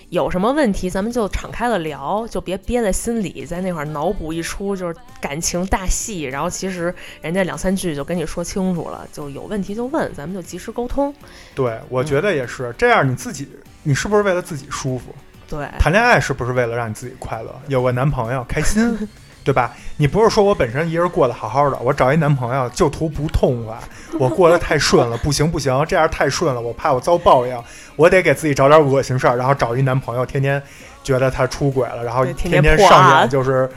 [0.09, 11.13] 有什么问题咱们就敞开了聊，就别憋在心里，在那块儿脑补一出就是感情大戏，然后其实人家两三句就跟你说清楚了，就有问题就问，咱们就及时沟通。
[11.53, 13.49] 对，我觉得也是这样，你自己
[13.83, 15.13] 你是不是为了自己舒服？
[15.49, 19.09] 对，谈恋爱是不是为了让你自己快乐，有个男朋友开心，
[19.47, 19.71] 对吧？
[19.95, 23.77] 你不是说我本身一人过得好好的，我找一男朋友就图不痛快，
[24.19, 27.57] 我 过得太顺了，不行不行，这样太顺了，我怕我遭报应，
[27.95, 30.61] 我得给自己找点恶心事儿，然后找一男朋友，天天
[31.03, 33.69] 觉得他出轨了，然后天天上演就是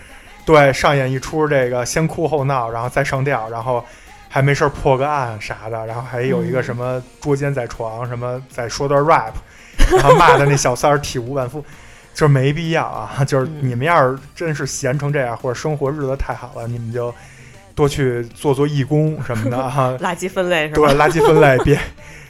[0.45, 3.85] 对上演一出这个先哭后闹，然后再上吊，然后。
[4.33, 9.33] 还没事儿破个案啥的，然后还有一个嗯什么捉奸在床，什么再说段 rap，
[9.91, 11.64] 然后骂的那小三儿体无完肤，
[12.13, 13.23] 就是没必要啊！
[13.25, 17.15] 就是嗯你们要是真是闲成这样，或者生活日子太好了，你们就
[17.75, 19.97] 多去做做义工什么的啊。
[20.03, 21.81] 垃圾分类是吧对，垃圾分类，别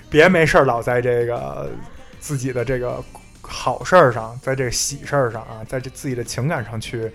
[0.08, 1.70] 别没事儿老在这个
[2.20, 3.02] 自己的这个
[3.42, 7.10] 好事儿上，在这个喜事儿上啊，在这自己的情感上去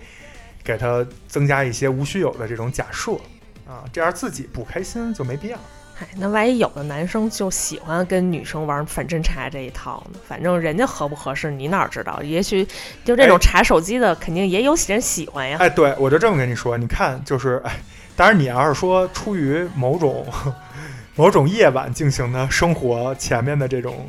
[0.62, 3.12] 给他增加一些无需有的这种假设
[3.66, 5.58] 啊，这样自己不开心就没必要。
[5.98, 10.20] 哎，那万一有的男生就喜欢跟女生玩反侦查这一套呢？
[10.28, 12.22] 反正人家合不合适，你哪知道？
[12.22, 12.66] 也许
[13.02, 15.56] 就这种哎查手机的，肯定也有人喜欢呀。
[15.58, 17.80] 哎，对，我就这么跟你说，你看，就是哎，
[18.14, 20.26] 当然你要是说出于某种
[21.14, 24.06] 某种夜晚进行的生活前面的这种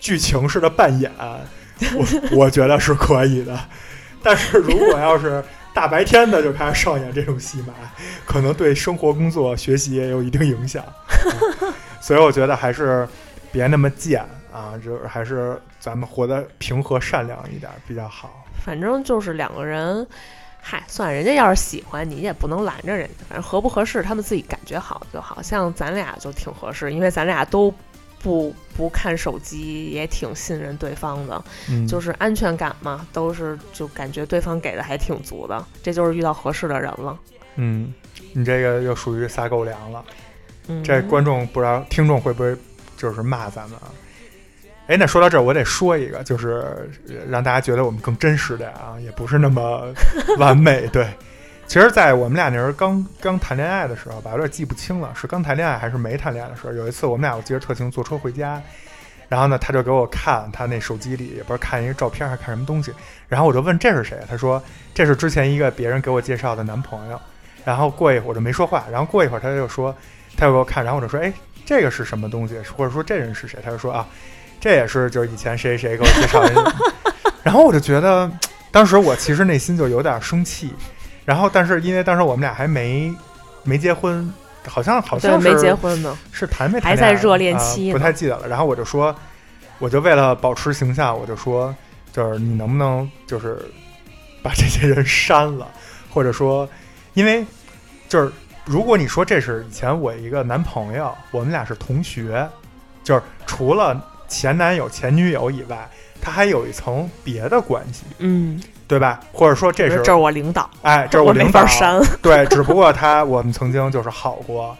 [0.00, 1.12] 剧情式的扮演，
[1.94, 3.58] 我我觉得是可以的。
[4.22, 5.44] 但是如果要是
[5.76, 7.74] 大白天的就开始上演这种戏码，
[8.24, 10.82] 可能对生活、工作、学习也有一定影响。
[11.60, 11.70] 嗯
[12.00, 13.06] 所以我觉得还是
[13.52, 18.42] 别那么贱啊，就是还是咱们活得平和善良一点比较好。
[18.64, 20.06] 反正就是两个人，
[20.62, 23.24] 嗨，算人家要是喜欢你，也不能拦着人家。
[23.28, 25.42] 反正合不合适，他们自己感觉好就好。
[25.42, 27.74] 像咱俩就挺合适，因为咱俩都
[28.26, 35.64] 不不看手机，也挺信任对方的，嗯，就是安全感嘛，都是就感觉对方给的还挺足的。
[35.80, 37.16] 这就是遇到合适的人了。
[37.54, 37.94] 嗯，
[38.32, 40.04] 你这个又属于撒狗粮了。
[40.66, 42.52] 嗯，这观众不知道听众会不会
[42.96, 43.86] 就是骂咱们啊？
[44.88, 49.94] 哎，那说到这儿，我得说一个，就是呃让大家觉得我们更真实点啊，也不是那么
[50.38, 50.88] 完美。
[50.88, 51.08] 对，
[51.66, 56.72] 其实，在我们俩那时候刚刚谈恋爱的时候吧，有点记不清了，是刚谈恋爱还是没谈恋爱的时候。
[56.72, 58.62] 有一次我们俩我记得特清，坐车回家，
[59.28, 62.94] 然后呢，他就给我看他那手机里也不是看一个照片，还是看什么东西，
[63.28, 64.16] 然后我就问这是谁？
[64.30, 64.62] 他说
[64.94, 67.20] 这是之前一个别人给我介绍的男朋友。
[67.64, 69.94] 然后过一会儿我就没说话，然后过一会儿他就说，
[70.36, 71.32] 他又给我看，然后我就说，哎，
[71.64, 72.56] 这个是什么东西？
[72.76, 73.58] 或者说这人是谁？
[73.62, 74.06] 他就说啊，
[74.60, 76.72] 这也是就是以前谁谁给我介绍的。
[77.42, 78.30] 然后我就觉得，
[78.70, 80.72] 当时我其实内心就有点生气。
[81.26, 83.14] 然后，但是因为当时我们俩还没
[83.64, 84.32] 没结婚，
[84.66, 87.92] 好像好像是没结婚呢，是谈没谈还在热恋啊期呢。
[87.92, 88.48] 不太记得了。
[88.48, 89.14] 然后我就说，
[89.78, 91.74] 我就为了保持形象，我就说，
[92.12, 93.58] 就是你能不能就是
[94.42, 95.68] 把这些人删了，
[96.10, 96.66] 或者说，
[97.14, 97.44] 因为
[98.08, 98.30] 就是
[98.64, 102.48] 如果你说这是以前我一个男朋友，我们俩是同学，
[103.02, 105.88] 就是除了前男友、前女友以外，
[106.20, 109.20] 他还有一层别的关系，嗯，对吧？
[109.32, 112.00] 或者说这是这是我领导，哎，这是我没领导法删。
[112.22, 114.76] 对，只不过他我们曾经就是好过，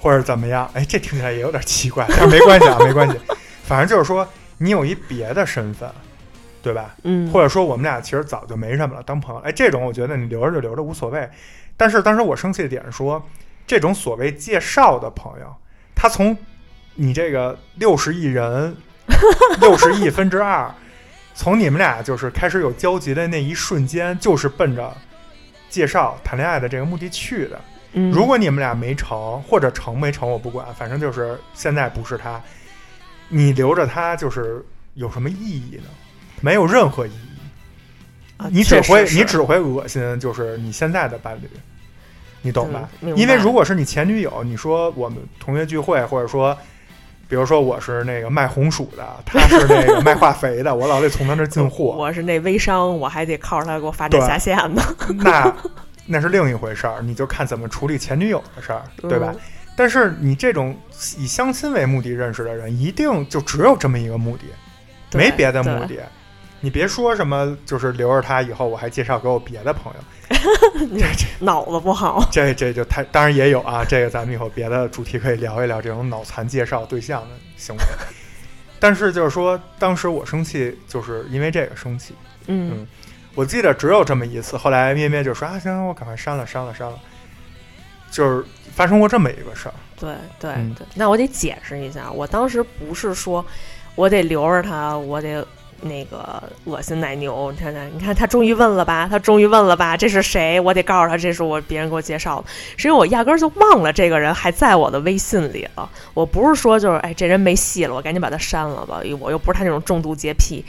[0.00, 0.70] 或者怎么样？
[0.74, 3.18] 哎，这听起来也有点奇怪，但没关系啊， 没关系。
[3.64, 4.26] 反正就是说，
[4.58, 5.88] 你有一别的身份，
[6.62, 6.94] 对吧？
[7.02, 9.40] 嗯，或者说我们俩其实早就没什么了，当朋友。
[9.42, 11.28] 哎，这种我觉得你留着就留着无所谓。
[11.76, 13.22] 但是当时我生气的点是说，
[13.66, 15.46] 这种所谓介绍的朋友，
[15.94, 16.36] 他从
[16.94, 18.76] 你这个六十亿人，
[19.60, 20.72] 六十亿分之二，
[21.34, 24.96] 从你们俩就是开始有交集的那一瞬间，就是奔着
[25.68, 27.60] 介绍谈恋爱的这个目的去的。
[27.96, 32.42] 嗯如果你们俩没成，或者成没成我不管，反正就是现在不是他，
[33.28, 34.64] 你留着他就是
[34.94, 35.84] 有什么意义呢？
[36.40, 37.28] 没有任何意义。
[38.36, 41.48] 啊你只会你只会恶心，就是你现在的伴侣，
[42.42, 42.88] 你懂吧？
[43.00, 46.56] 因为如果是你前女友，你说我们同学聚会，或者说，
[47.34, 54.80] 比如说我是那个卖红薯的，他是那个卖化肥的，我老得从他那儿进货， 我是那微商，我还得靠着他给我发展下线呢，
[55.16, 55.52] 那
[56.06, 59.32] 那是另一回事儿，你就看怎么处理前女友的事儿，对吧？
[59.34, 59.40] 嗯
[59.76, 60.76] 但是你这种
[61.18, 65.98] 以相亲为目的认识的人，一定就只有这么一个目的，没别的目的。
[66.64, 72.26] 你别说什么，就是留着他以后我还介绍给我别的朋友， 这脑子不好。
[72.32, 77.82] 这这就太当然也有啊，这个咱们以后别的主题可以聊一聊这种脑残介绍对象的行为。
[78.80, 82.14] 但是就是说，当时我生气，就是因为这个生气。
[82.46, 82.86] 嗯
[83.34, 86.98] 我记得只有这么一次，后来咩咩就说啊，行，我赶快删了，删了，删了。
[88.10, 93.44] 就是发生过这么一个事儿，对对嗯对，那我得解释一下，我当时不是说
[93.96, 95.44] 我得留着他，我得
[95.84, 100.58] 那个恶心奶牛，你看看，你看他终于问了吧，他终于问了吧，这是谁？
[100.60, 105.88] 我得告诉他这是我别人给我介绍的，是因为我压根儿就忘了这个人还在我的微信里了。
[106.14, 110.64] 我不是说就是哎这人没戏了，我赶紧把他删了吧，我又不是他那种重度洁癖。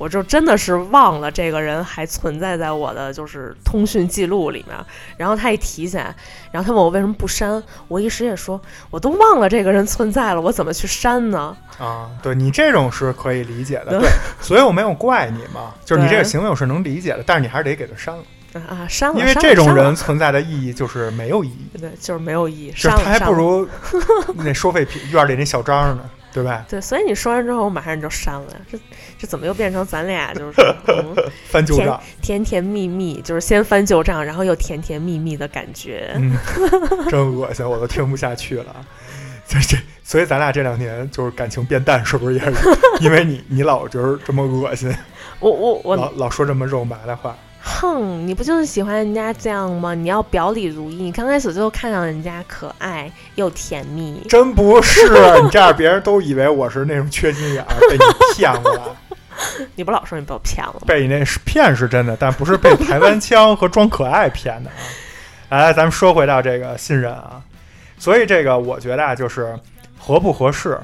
[0.00, 4.74] 我就真的是忘了这个人还存在在我的就是通讯记录里面，
[5.18, 6.14] 然后他一提起来，
[6.50, 8.58] 然后他问我为什么不删，我一时也说，
[8.90, 11.54] 我都忘了这个人存在了，我怎么去删呢？
[11.78, 14.08] 啊，对你这种是可以理解的，对，
[14.40, 18.22] 所以我没有怪你嘛，就是你这个行为我是能理解的，但是你还是得给他删了，
[18.68, 23.68] 啊，删了，因为这种人存在的意义就是没有意义，对，就是没有意义，就是删了，他还不如
[24.36, 26.64] 那收废品院里那小张呢，对吧？
[26.68, 28.56] 对，所以你说完之后，我马上就删了呀。
[28.70, 28.78] 这
[29.18, 31.14] 这怎么又变成咱俩 就是嗯
[31.48, 36.12] 翻旧账，甜甜蜜蜜，就是先翻旧账，然后又甜甜蜜蜜的感觉？
[36.16, 36.36] 嗯，
[37.10, 38.86] 真恶心，我都听不下去了。
[39.48, 42.52] 这这，所以咱俩这两年就是感情变淡，是不是也是
[43.00, 44.94] 因为你你老就是这么恶心，
[45.40, 47.36] 我我我老老说这么肉麻的话？
[47.62, 49.94] 哼，你不就是喜欢人家这样吗？
[49.94, 55.10] 你要表里如一，你刚开始就看上人家可爱又甜蜜，真不是，
[55.42, 58.04] 你这样别人都以为我是那种缺心眼儿，被你
[58.34, 58.82] 骗过来。
[59.74, 60.80] 你不老说你被我骗了吗？
[60.86, 64.70] 被你那是骗是真的，但不是被台湾腔和装可爱骗的
[65.48, 65.58] 啊。
[65.62, 67.42] 来， 咱们说回到这个信任啊，
[67.98, 69.58] 所以这个我觉得啊，就是
[69.98, 70.78] 合不合适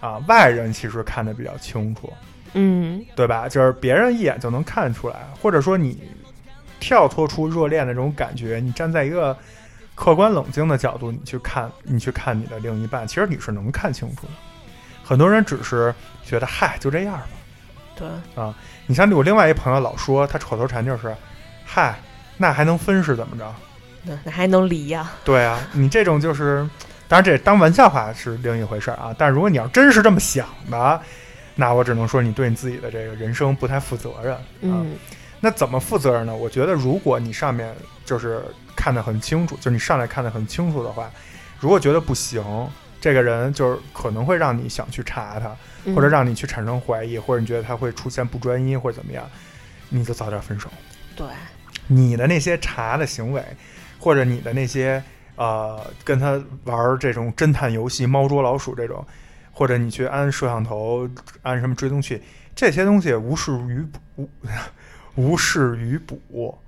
[0.00, 2.12] 啊，外人其实看得比较清楚，
[2.54, 3.48] 嗯对吧？
[3.48, 6.02] 就是别人一眼就能看出来，或者说你
[6.80, 9.36] 跳脱出热恋的这种感觉，你站在一个
[9.94, 14.32] 客观冷静的角度，你去看，你去看你的另一半，其实你是能看清楚的。
[15.04, 17.26] 很多人只是觉得嗨，就这样吧。
[17.96, 18.54] 对啊，
[18.86, 21.14] 你像我另外一朋友老说，他口头禅就是
[21.66, 22.00] “嗨，
[22.38, 23.54] 那还能分是怎么着
[24.04, 26.66] 那，那还能离呀、？”对啊，你这种就是，
[27.08, 29.14] 当然这当玩笑话是另一回事儿啊。
[29.18, 31.00] 但如果你要真是这么想的，
[31.56, 34.40] 那我只能说你对你自己的这个人生不太负责任啊。
[34.62, 34.94] 嗯
[35.40, 36.36] 那怎么负责任呢？
[36.36, 37.74] 我觉得如果你上面
[38.04, 38.44] 就是
[38.76, 41.10] 看得很清楚，就是你上来看得很清楚的话，
[41.58, 42.44] 如果觉得不行，
[43.00, 49.24] 这个人就是可能会让你想去查他，嗯，或者让你去产生怀疑，或者你觉得他会出现不专一或者怎么样，
[49.88, 50.70] 你就早点分手。
[51.16, 51.26] 对，
[51.86, 53.42] 你的那些查的行为，
[53.98, 55.02] 或者你的那些
[55.36, 59.02] 呃跟他玩这种侦探游戏、猫捉老鼠这种，
[59.52, 61.08] 或者你去安摄像头、
[61.40, 62.22] 安什么追踪器，
[62.54, 63.82] 这些东西无事于
[64.16, 64.28] 无
[65.16, 66.58] 无事于补，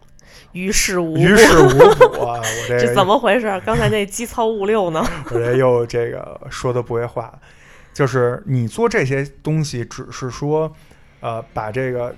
[0.53, 1.36] 于事无于。
[1.36, 2.40] 事无补啊！
[2.43, 3.61] 我这这怎么回事？
[3.64, 5.05] 刚才那机操物六呢？
[5.30, 7.32] 我这又这个说的不会话，
[7.93, 10.72] 就是你做这些东西，只是说，
[11.20, 12.14] 呃，把这个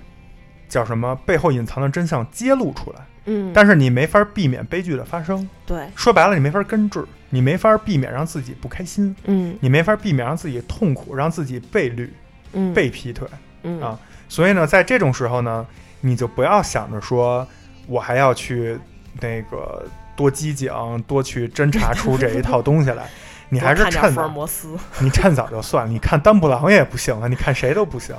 [0.67, 5.47] 叫什么背后隐藏的真相揭露出来，嗯，但是你没法避免悲剧的发生。
[5.65, 12.11] 对，说白了，你没法根治，你没法避免让自己不开心，嗯你没法避免让自己痛苦，让自己被绿、
[12.53, 13.27] 嗯，被劈腿。
[13.63, 15.65] 嗯啊所以呢，在这种时候呢，
[16.05, 17.47] 你就不要想着说
[17.87, 18.77] 我还要去
[19.19, 19.83] 那个
[20.15, 20.71] 多机警，
[21.07, 23.09] 多去侦查出这一套东西来。
[23.49, 24.75] 你还是趁早，摩斯。
[24.99, 25.91] 你趁早就算了。
[25.91, 28.15] 你看丹布朗也不行了，你看谁都不行，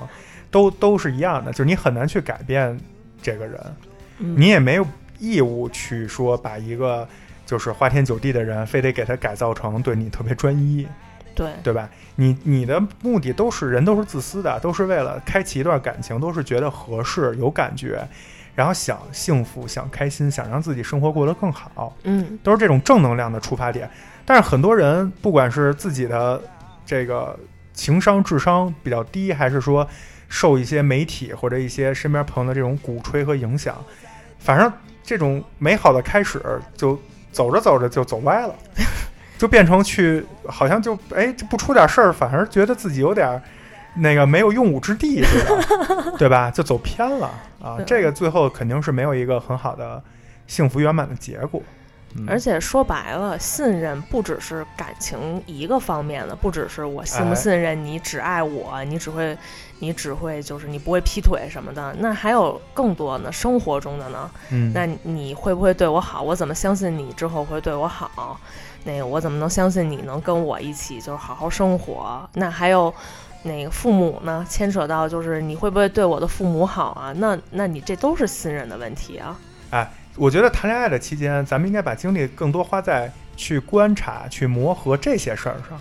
[0.50, 2.76] 都都是一样的，就是你很难去改变
[3.22, 3.60] 这个人，
[4.18, 4.86] 嗯你也没有
[5.18, 7.06] 义务去说把一个
[7.44, 10.86] 就是花天酒地的人，非得给他改造成对你特别专一。
[11.36, 11.88] 对对吧？
[12.16, 18.02] 你你的目的都是人都是自私的，都是为了开启一段感情，都是觉得合适、有感觉，
[18.54, 23.88] 然后想幸福、想开心、想让自己生活过得更好，嗯都是这种正能量的出发点。
[24.24, 26.40] 但是很多人，不管是自己的
[26.84, 27.38] 这个
[27.74, 29.86] 情商、智商比较低，还是说
[30.28, 33.76] 受一些媒体或者一些身边朋友的这种鼓吹和影响，
[34.38, 34.72] 反正
[35.04, 36.42] 这种美好的开始
[36.74, 36.98] 就
[37.30, 38.54] 走着走着就走歪了。
[39.38, 43.42] 就变成去，好像就哎，这不出点事儿，反而觉得自己有点儿
[43.96, 46.50] 那个没有用武之地似的， 对吧？
[46.50, 47.30] 就走偏了
[47.62, 47.78] 啊！
[47.86, 50.02] 这个最后肯定是没有一个很好的
[50.46, 51.62] 幸福圆满的结果。
[52.18, 59.36] 嗯而且说白了，信任不只是感情一个方面的，不只是我信不哎信任你，只爱我，你只会，
[59.80, 66.22] 你只会就是你不会劈腿什么的，那还有更多呢，生活中的呢，嗯，那你会不会对我好？
[66.22, 68.40] 我怎么相信你之后会对我好？
[68.86, 72.26] 那个我怎么能相信你能跟我一起就是好好生活？
[72.34, 72.94] 那还有
[73.42, 74.46] 那个父母呢？
[74.48, 77.12] 牵扯到就是你会不会对我的父母好啊？
[77.16, 79.36] 那那你这都是信任的问题啊。
[79.70, 85.78] 哎我觉得谈恋爱的期间，咱们应该把精力更多花在去观察、去磨合这些事儿上。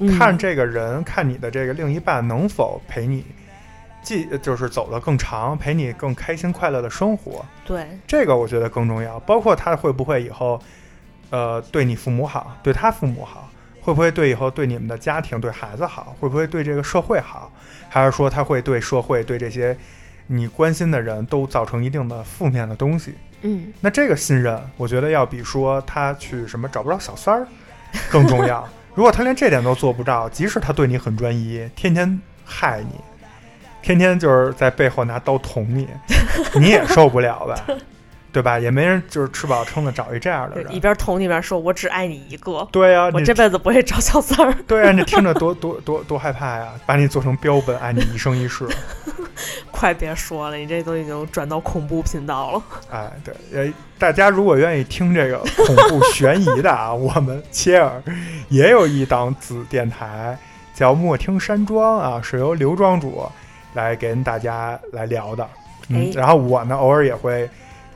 [0.00, 3.24] 嗯、看这个人，看你的这个另一半能否陪你，
[4.02, 9.18] 既就是走得更长，陪你更开心快乐的生活，对，这个我觉得更重要。
[9.20, 10.60] 包括他会不会以后，
[11.30, 13.50] 呃，对你父母好，对他父母好，
[13.80, 17.52] 会不会对以后对你们的家庭、对孩子好，会不会对这个社会好，
[17.88, 19.76] 还是说他会对社会、对这些
[20.26, 23.14] 你关心的人都造成一定的负面的东西？
[23.42, 27.46] 嗯，那这个信任，我觉得要比说他去什么找不着小三儿
[28.10, 28.68] 更重要。
[28.94, 33.00] 如果他连这点都做不到，即使他对你很专一，天天害你，
[33.80, 35.86] 天天就是在背后拿刀捅你，
[36.58, 37.54] 你也受不了吧？
[38.32, 38.58] 对吧？
[38.58, 40.80] 也没人就是吃饱撑的找一这样的人，一。
[40.80, 44.54] 边捅一边说，我只爱你一个，对呀、你我这辈子不会找小三儿。
[44.66, 46.72] 对呀、你听着 多多多多害怕呀！
[46.86, 48.66] 把你做成标本，爱你一生一世。
[49.70, 52.62] 快别说了，你这都已经转到恐怖频道了。
[52.90, 58.02] 哎，对，呃，大家如果愿意听这个恐怖悬疑的啊，我们切尔
[58.48, 60.36] 也有一档子电台
[60.74, 63.24] 叫《莫听山庄》啊，是由刘庄主
[63.74, 65.48] 来跟大家来聊的。
[65.88, 67.48] 嗯哎，然后我呢，偶尔也会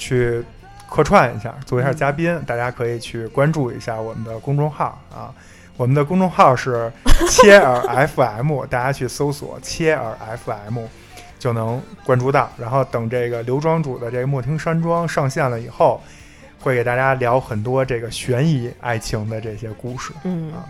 [0.02, 0.44] 去
[0.90, 5.32] 客串一下，做一下嘉宾，大家可以去关注一下我们的公众号啊。
[5.76, 6.90] 我们的公众号是
[7.30, 10.80] 切尔 FM，大家去搜索切尔 FM
[11.38, 12.50] 就能关注到。
[12.58, 16.00] 然后等这个刘庄主的这个莫听山庄上线了以后，
[16.60, 20.12] 会给大家聊很多这个悬疑爱情的这些故事。
[20.24, 20.66] 嗯啊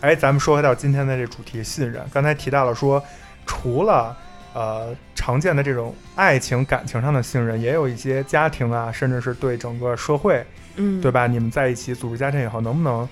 [0.00, 3.02] 哎，咱们说回到今天的这主题信任，刚才提到了说，
[3.44, 4.16] 除了
[4.58, 10.44] 呃常见的这种爱情感情上的信任，也有一些家庭啊，甚至是对整个社会，
[10.74, 11.28] 嗯，对吧？
[11.28, 13.08] 你们在一起组织家庭以后，能不能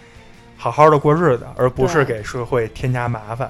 [0.56, 3.48] 好好的过日子，而不是给社会添加麻烦，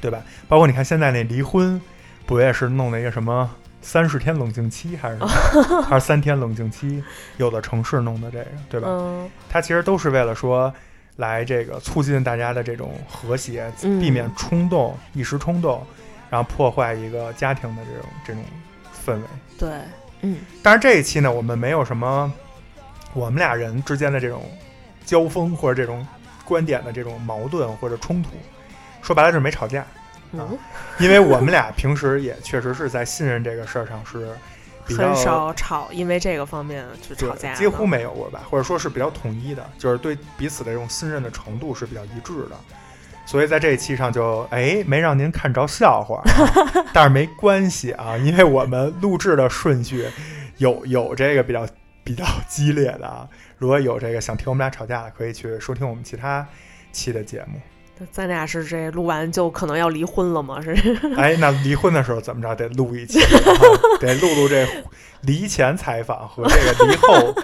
[0.00, 0.22] 对吧？
[0.48, 1.78] 包括你看现在那离婚，
[2.24, 3.50] 不也是弄了一个什么
[3.82, 7.02] 三十天冷静期，还是什么 还是三天冷静期？
[7.36, 8.88] 有的城市弄的这个，对吧？
[8.88, 10.72] 嗯，它其实都是为了说
[11.16, 15.84] 来这个促进大家的这种和谐，嗯避免冲动、一时冲动，
[16.30, 18.42] 然后破坏一个家庭的这种这种
[19.04, 19.26] 氛围。
[19.58, 19.68] 对，
[20.22, 22.32] 嗯但是这一期呢，我们没有什么
[23.12, 24.42] 我们俩人之间的这种
[25.04, 26.06] 交锋或者这种
[26.44, 28.30] 观点的这种矛盾或者冲突，
[29.02, 29.86] 说白了就是没吵架，
[30.32, 30.58] 嗯，
[30.98, 34.28] 因为我们俩平时也确实是在信任这个事儿上是
[34.86, 42.56] 比较很少吵，因为这个方面去吵架，几乎没有过吧，或者说是比较统一的，就是对彼此的这种信任的程度是比较一致的。
[43.26, 50.06] 所以在这一期上就哎没让您看着笑话、啊， 但是没关系啊，因为我们录制的顺序
[50.58, 51.66] 有有这个比较
[52.04, 53.28] 比较激烈的啊。
[53.58, 56.46] 如果有这个想听我们俩吵架的，可以去收听我们其他
[56.92, 57.60] 期的节目。
[58.12, 60.60] 咱俩是这录完就可能要离婚了吗？
[60.62, 60.70] 是？
[61.16, 63.50] 哎，那离婚的时候怎么着得录一期，啊
[63.98, 64.68] 得录录这
[65.22, 67.34] 离前采访和这个离后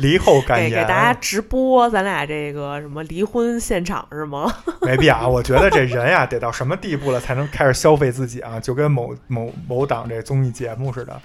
[0.00, 0.70] 离后感言。
[0.70, 4.52] 给给大家直播咱俩这个什么离婚现场是吗？
[4.82, 8.58] 没必要啊，我觉得这人呀，得到什么地步了才能开始消费自己啊？
[8.58, 11.20] 就跟某某某档这综艺节目似的，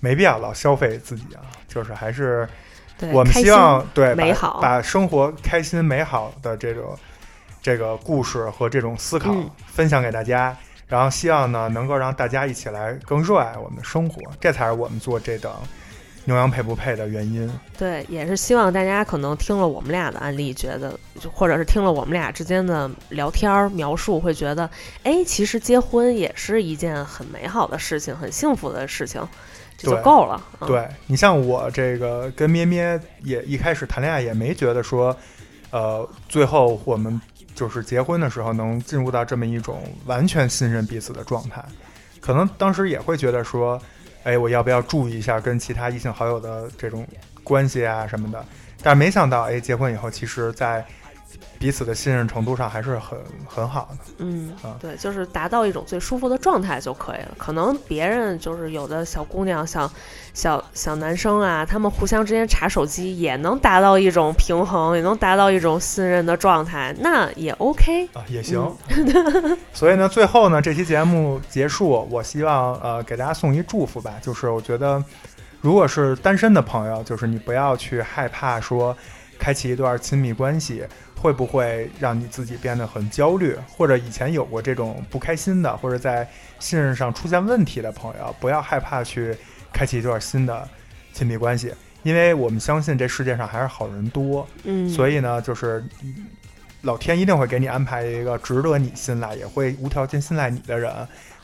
[0.00, 1.42] 没必要老消费自己啊。
[1.68, 2.48] 就是还是，
[3.12, 6.96] 我们希望对美好把生活开心美好的这种
[7.62, 10.54] 这个故事和这种思考嗯分享给大家，
[10.86, 15.52] 然后希望呢能够让大家一起来更热爱我们的生活，这才是我们做这档
[16.24, 17.50] 牛羊配不配的原因。
[17.78, 24.68] 对，也是希望大家可能听了我们俩的案例，觉得就或者是听了我们俩之间的聊天儿描述，会觉得，
[25.02, 29.20] 哎，其实结婚也是一件很美好的事情，很幸福的事情，
[29.76, 30.40] 这就够了。
[30.60, 35.16] 嗯、对你像我这个跟咩咩也一开始谈恋爱也没觉得说，
[35.70, 37.20] 呃，最后我们
[37.54, 41.64] 就是结婚的时候能进入到这么一种完全信任彼此的状态，
[42.20, 43.80] 可能当时也会觉得说，
[44.24, 47.06] 哎，我要不要注意一下跟其他异性好友的这种
[47.42, 48.44] 关系啊什么的，
[48.82, 50.84] 但是没想到，哎，结婚以后其实在
[51.62, 54.12] 彼此的信任程度上还是很很好的。
[54.18, 57.28] 嗯啊，对，就是达到一种最舒服的状态就可以了。
[57.38, 59.88] 可能别人就是有的小姑娘、小
[60.34, 68.08] 小小男生啊，他们互相之间查手机也能达到一种平衡，也能达到一种信任的状态，那也 OK。
[68.12, 68.60] 啊，也行。
[68.88, 75.00] 嗯所以呢，最后呢，这期节目结束，我希望呃给大家送一祝福吧，就是我觉得，
[75.60, 78.96] 如果是单身的朋友，就是你不要去害怕说
[79.38, 80.84] 开启一段亲密关系
[81.22, 89.32] 会不会让你自己变得很焦虑，或者以前有过这种不开心的，或者在信任上出现问题的朋友，不要害怕去
[89.72, 90.68] 开启一段新的
[91.12, 96.26] 亲密关系，因为我们相信这世界上还是好人多，嗯，所以呢，就是嗯
[96.82, 100.92] 老天一定会给你安排一个值得你信赖，也会无条件信赖你的人，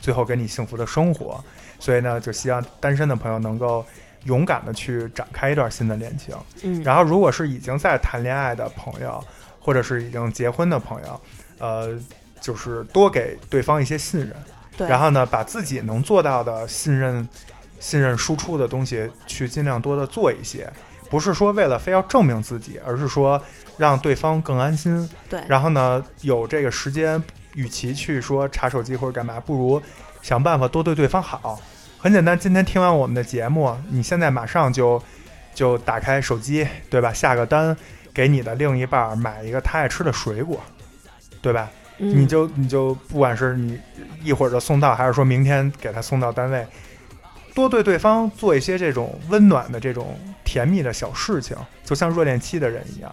[0.01, 1.41] 最后给你幸福的生活。
[1.79, 3.85] 所以呢，就希望单身的朋友能够
[4.25, 6.35] 勇敢的去展开一段新的恋情。
[6.63, 9.23] 嗯，然后，如果是已经在谈恋爱的朋友，
[9.59, 11.21] 或者是已经结婚的朋友，
[11.59, 11.99] 呃，
[12.39, 14.33] 就是多给对方一些信任，
[14.77, 17.27] 对，然后呢，把自己能做到的信任、
[17.79, 20.71] 信任输出的东西，去尽量多的做一些，
[21.09, 23.41] 不是说为了非要证明自己，而是说
[23.77, 25.09] 让对方更安心。
[25.29, 27.21] 对，然后呢，有这个时间，
[27.55, 29.81] 与其去说查手机或者干嘛，不如
[30.21, 31.59] 想办法多对对方好。
[31.97, 35.01] 很简单，今天听完我们的节目，你现在马上就
[35.53, 37.11] 就打开手机，对吧？
[37.11, 37.75] 下个单，
[38.19, 40.61] 给你的另一半儿买一个他爱吃的水果，
[41.41, 41.71] 对吧？
[41.99, 43.79] 嗯你就你就不管是你
[44.21, 46.67] 一会儿就送到，还是说明天给他送到单位，
[47.55, 51.55] 多对对方做一些这种温暖的这种甜蜜的小事情，
[51.85, 53.09] 就像热恋期的人一样，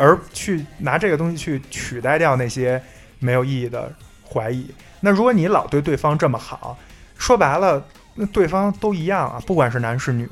[0.00, 2.80] 而去拿这个东西去取代掉那些
[3.18, 3.92] 没有意义的
[4.26, 4.70] 怀疑。
[5.00, 6.78] 那如果你老对对方这么好，
[7.18, 10.26] 说白了，那对方都一样啊，不管是男是女，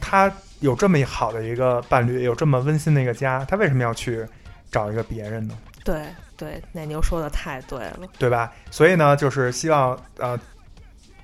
[0.00, 4.26] 他有这么好的一个伴侣，有这么温馨的一个家，他为什么要去
[4.70, 5.56] 找一个别人呢？
[5.84, 6.02] 对
[6.36, 8.00] 对，奶牛说的太对了。
[8.18, 8.52] 对吧？
[8.70, 10.38] 所以呢，就是希望呃，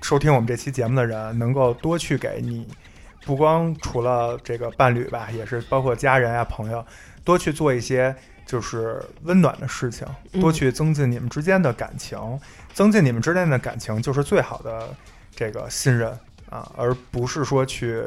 [0.01, 2.67] 收听我们这期节目的人能够多去给你，
[3.25, 6.85] 不光除了这个伴侣吧，也是包括家人啊、朋友，
[7.23, 8.15] 多去做一些
[8.45, 12.17] 就是温暖的事情，嗯多去增进你们之间的感情，
[12.73, 14.89] 增进你们之间的感情就是最好的
[15.35, 16.09] 这个信任
[16.49, 18.05] 啊，而不是说去。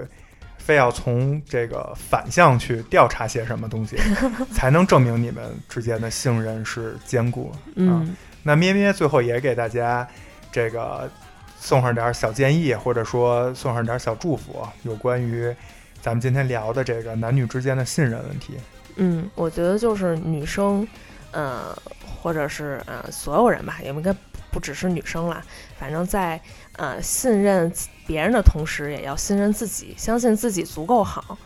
[0.68, 3.96] 非要从这个反向去调查些什么东西，
[4.52, 7.58] 才能证明你们之间的信任是坚固的。
[7.76, 10.06] 嗯，那咩咩最后也给大家
[10.52, 11.10] 这个
[11.58, 15.56] 送上点儿小建议，或者说送上点儿小祝福，有关于
[16.02, 18.52] 咱们今天聊的这个男女之间的信任问题。
[18.96, 20.86] 嗯，我觉得就是女生，
[21.30, 21.74] 呃，
[22.20, 24.14] 或者是呃所有人吧，也应该
[24.50, 25.42] 不只是女生啦，
[25.78, 26.38] 反正在
[26.78, 27.70] 呃信任
[28.06, 31.36] 别人的同时，也要信任自己，相信自己足够好，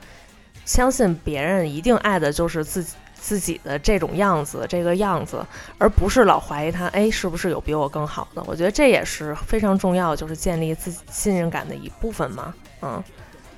[0.65, 2.95] 相信别人一定爱的就是自己。
[3.23, 5.47] 自己的这种样子，这个样子，
[5.79, 8.43] 而不是老怀疑他，哎，是不是有比我更好的？
[8.49, 12.53] 我觉得这也是非常重要，就是建立自己信任感的一部分嘛。
[12.81, 13.05] 嗯，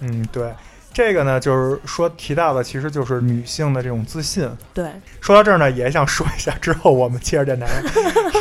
[0.01, 0.53] 嗯，对，
[0.93, 4.47] 这个呢，就是说提到的，其实就是女性的这种自信。
[4.75, 4.91] 对，
[5.23, 7.67] 说到这儿呢，也想说一下，之后我们切尔电台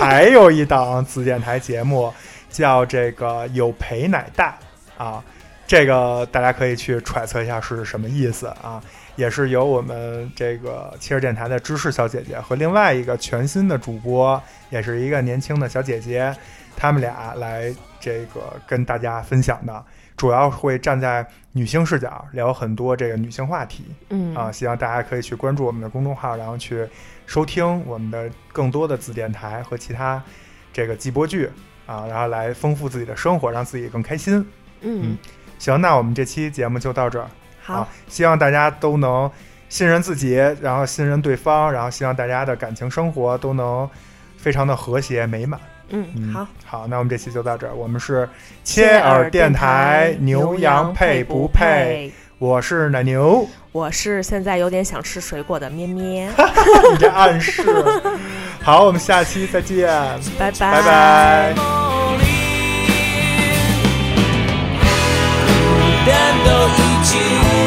[0.01, 2.13] 还有一档子电台节目，
[2.53, 4.55] 叫这个有陪奶大
[4.97, 5.21] 啊，
[5.67, 8.81] 这个大家可以去揣测一下是什么意思啊。
[9.15, 14.41] 也是由我们这个切尔电台的知识小姐姐和另外一个全新的主播，
[14.71, 16.35] 也是一个年轻的小姐姐，
[16.75, 19.85] 他们俩来这个跟大家分享的，
[20.17, 23.85] 主要会站在女性视角聊很多这个女性话题。
[24.09, 26.83] 嗯啊，希望大家可以去关注我们的公众号，然后去
[27.27, 30.19] 收听我们的更多的子电台和其他
[30.71, 31.51] 这个季播剧
[31.85, 34.45] 啊，然后来丰富自己的生活，让自己更开心。
[34.81, 35.17] 嗯，
[35.59, 37.27] 行，那我们这期节目就到这儿。
[37.61, 39.29] 好啊，，希望大家都能
[39.69, 43.89] 信任自己，然后信任对方，然后希望大家的感情生活都能
[44.37, 45.59] 非常的和谐美满。
[45.89, 46.47] 嗯，嗯，好。
[46.65, 47.73] 好，那我们这期就到这儿。
[47.73, 48.27] 我们是
[48.63, 52.11] 切耳电台，牛羊配不配？？
[52.43, 53.47] 我是奶牛。
[53.71, 56.27] 我是现在有点想吃水果的咩咩，
[56.91, 57.63] 你这暗示。
[58.61, 59.87] 好，我们下期再见，
[60.37, 61.53] 拜拜拜拜。
[61.55, 61.61] 孤
[66.05, 67.17] 单都已经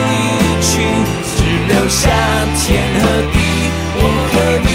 [0.04, 0.12] 离
[0.60, 0.84] 去，
[1.24, 1.40] 只
[1.72, 2.10] 留下
[2.58, 3.34] 天和地，
[3.96, 4.68] 我和你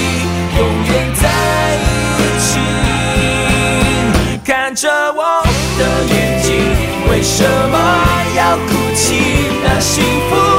[0.58, 0.92] 永远
[1.22, 1.30] 在
[2.18, 2.50] 一起。
[4.44, 5.44] 看着我
[5.78, 5.82] 的
[6.12, 6.50] 眼睛，
[7.08, 7.78] 为什么
[8.36, 8.58] 要
[9.82, 10.51] assim.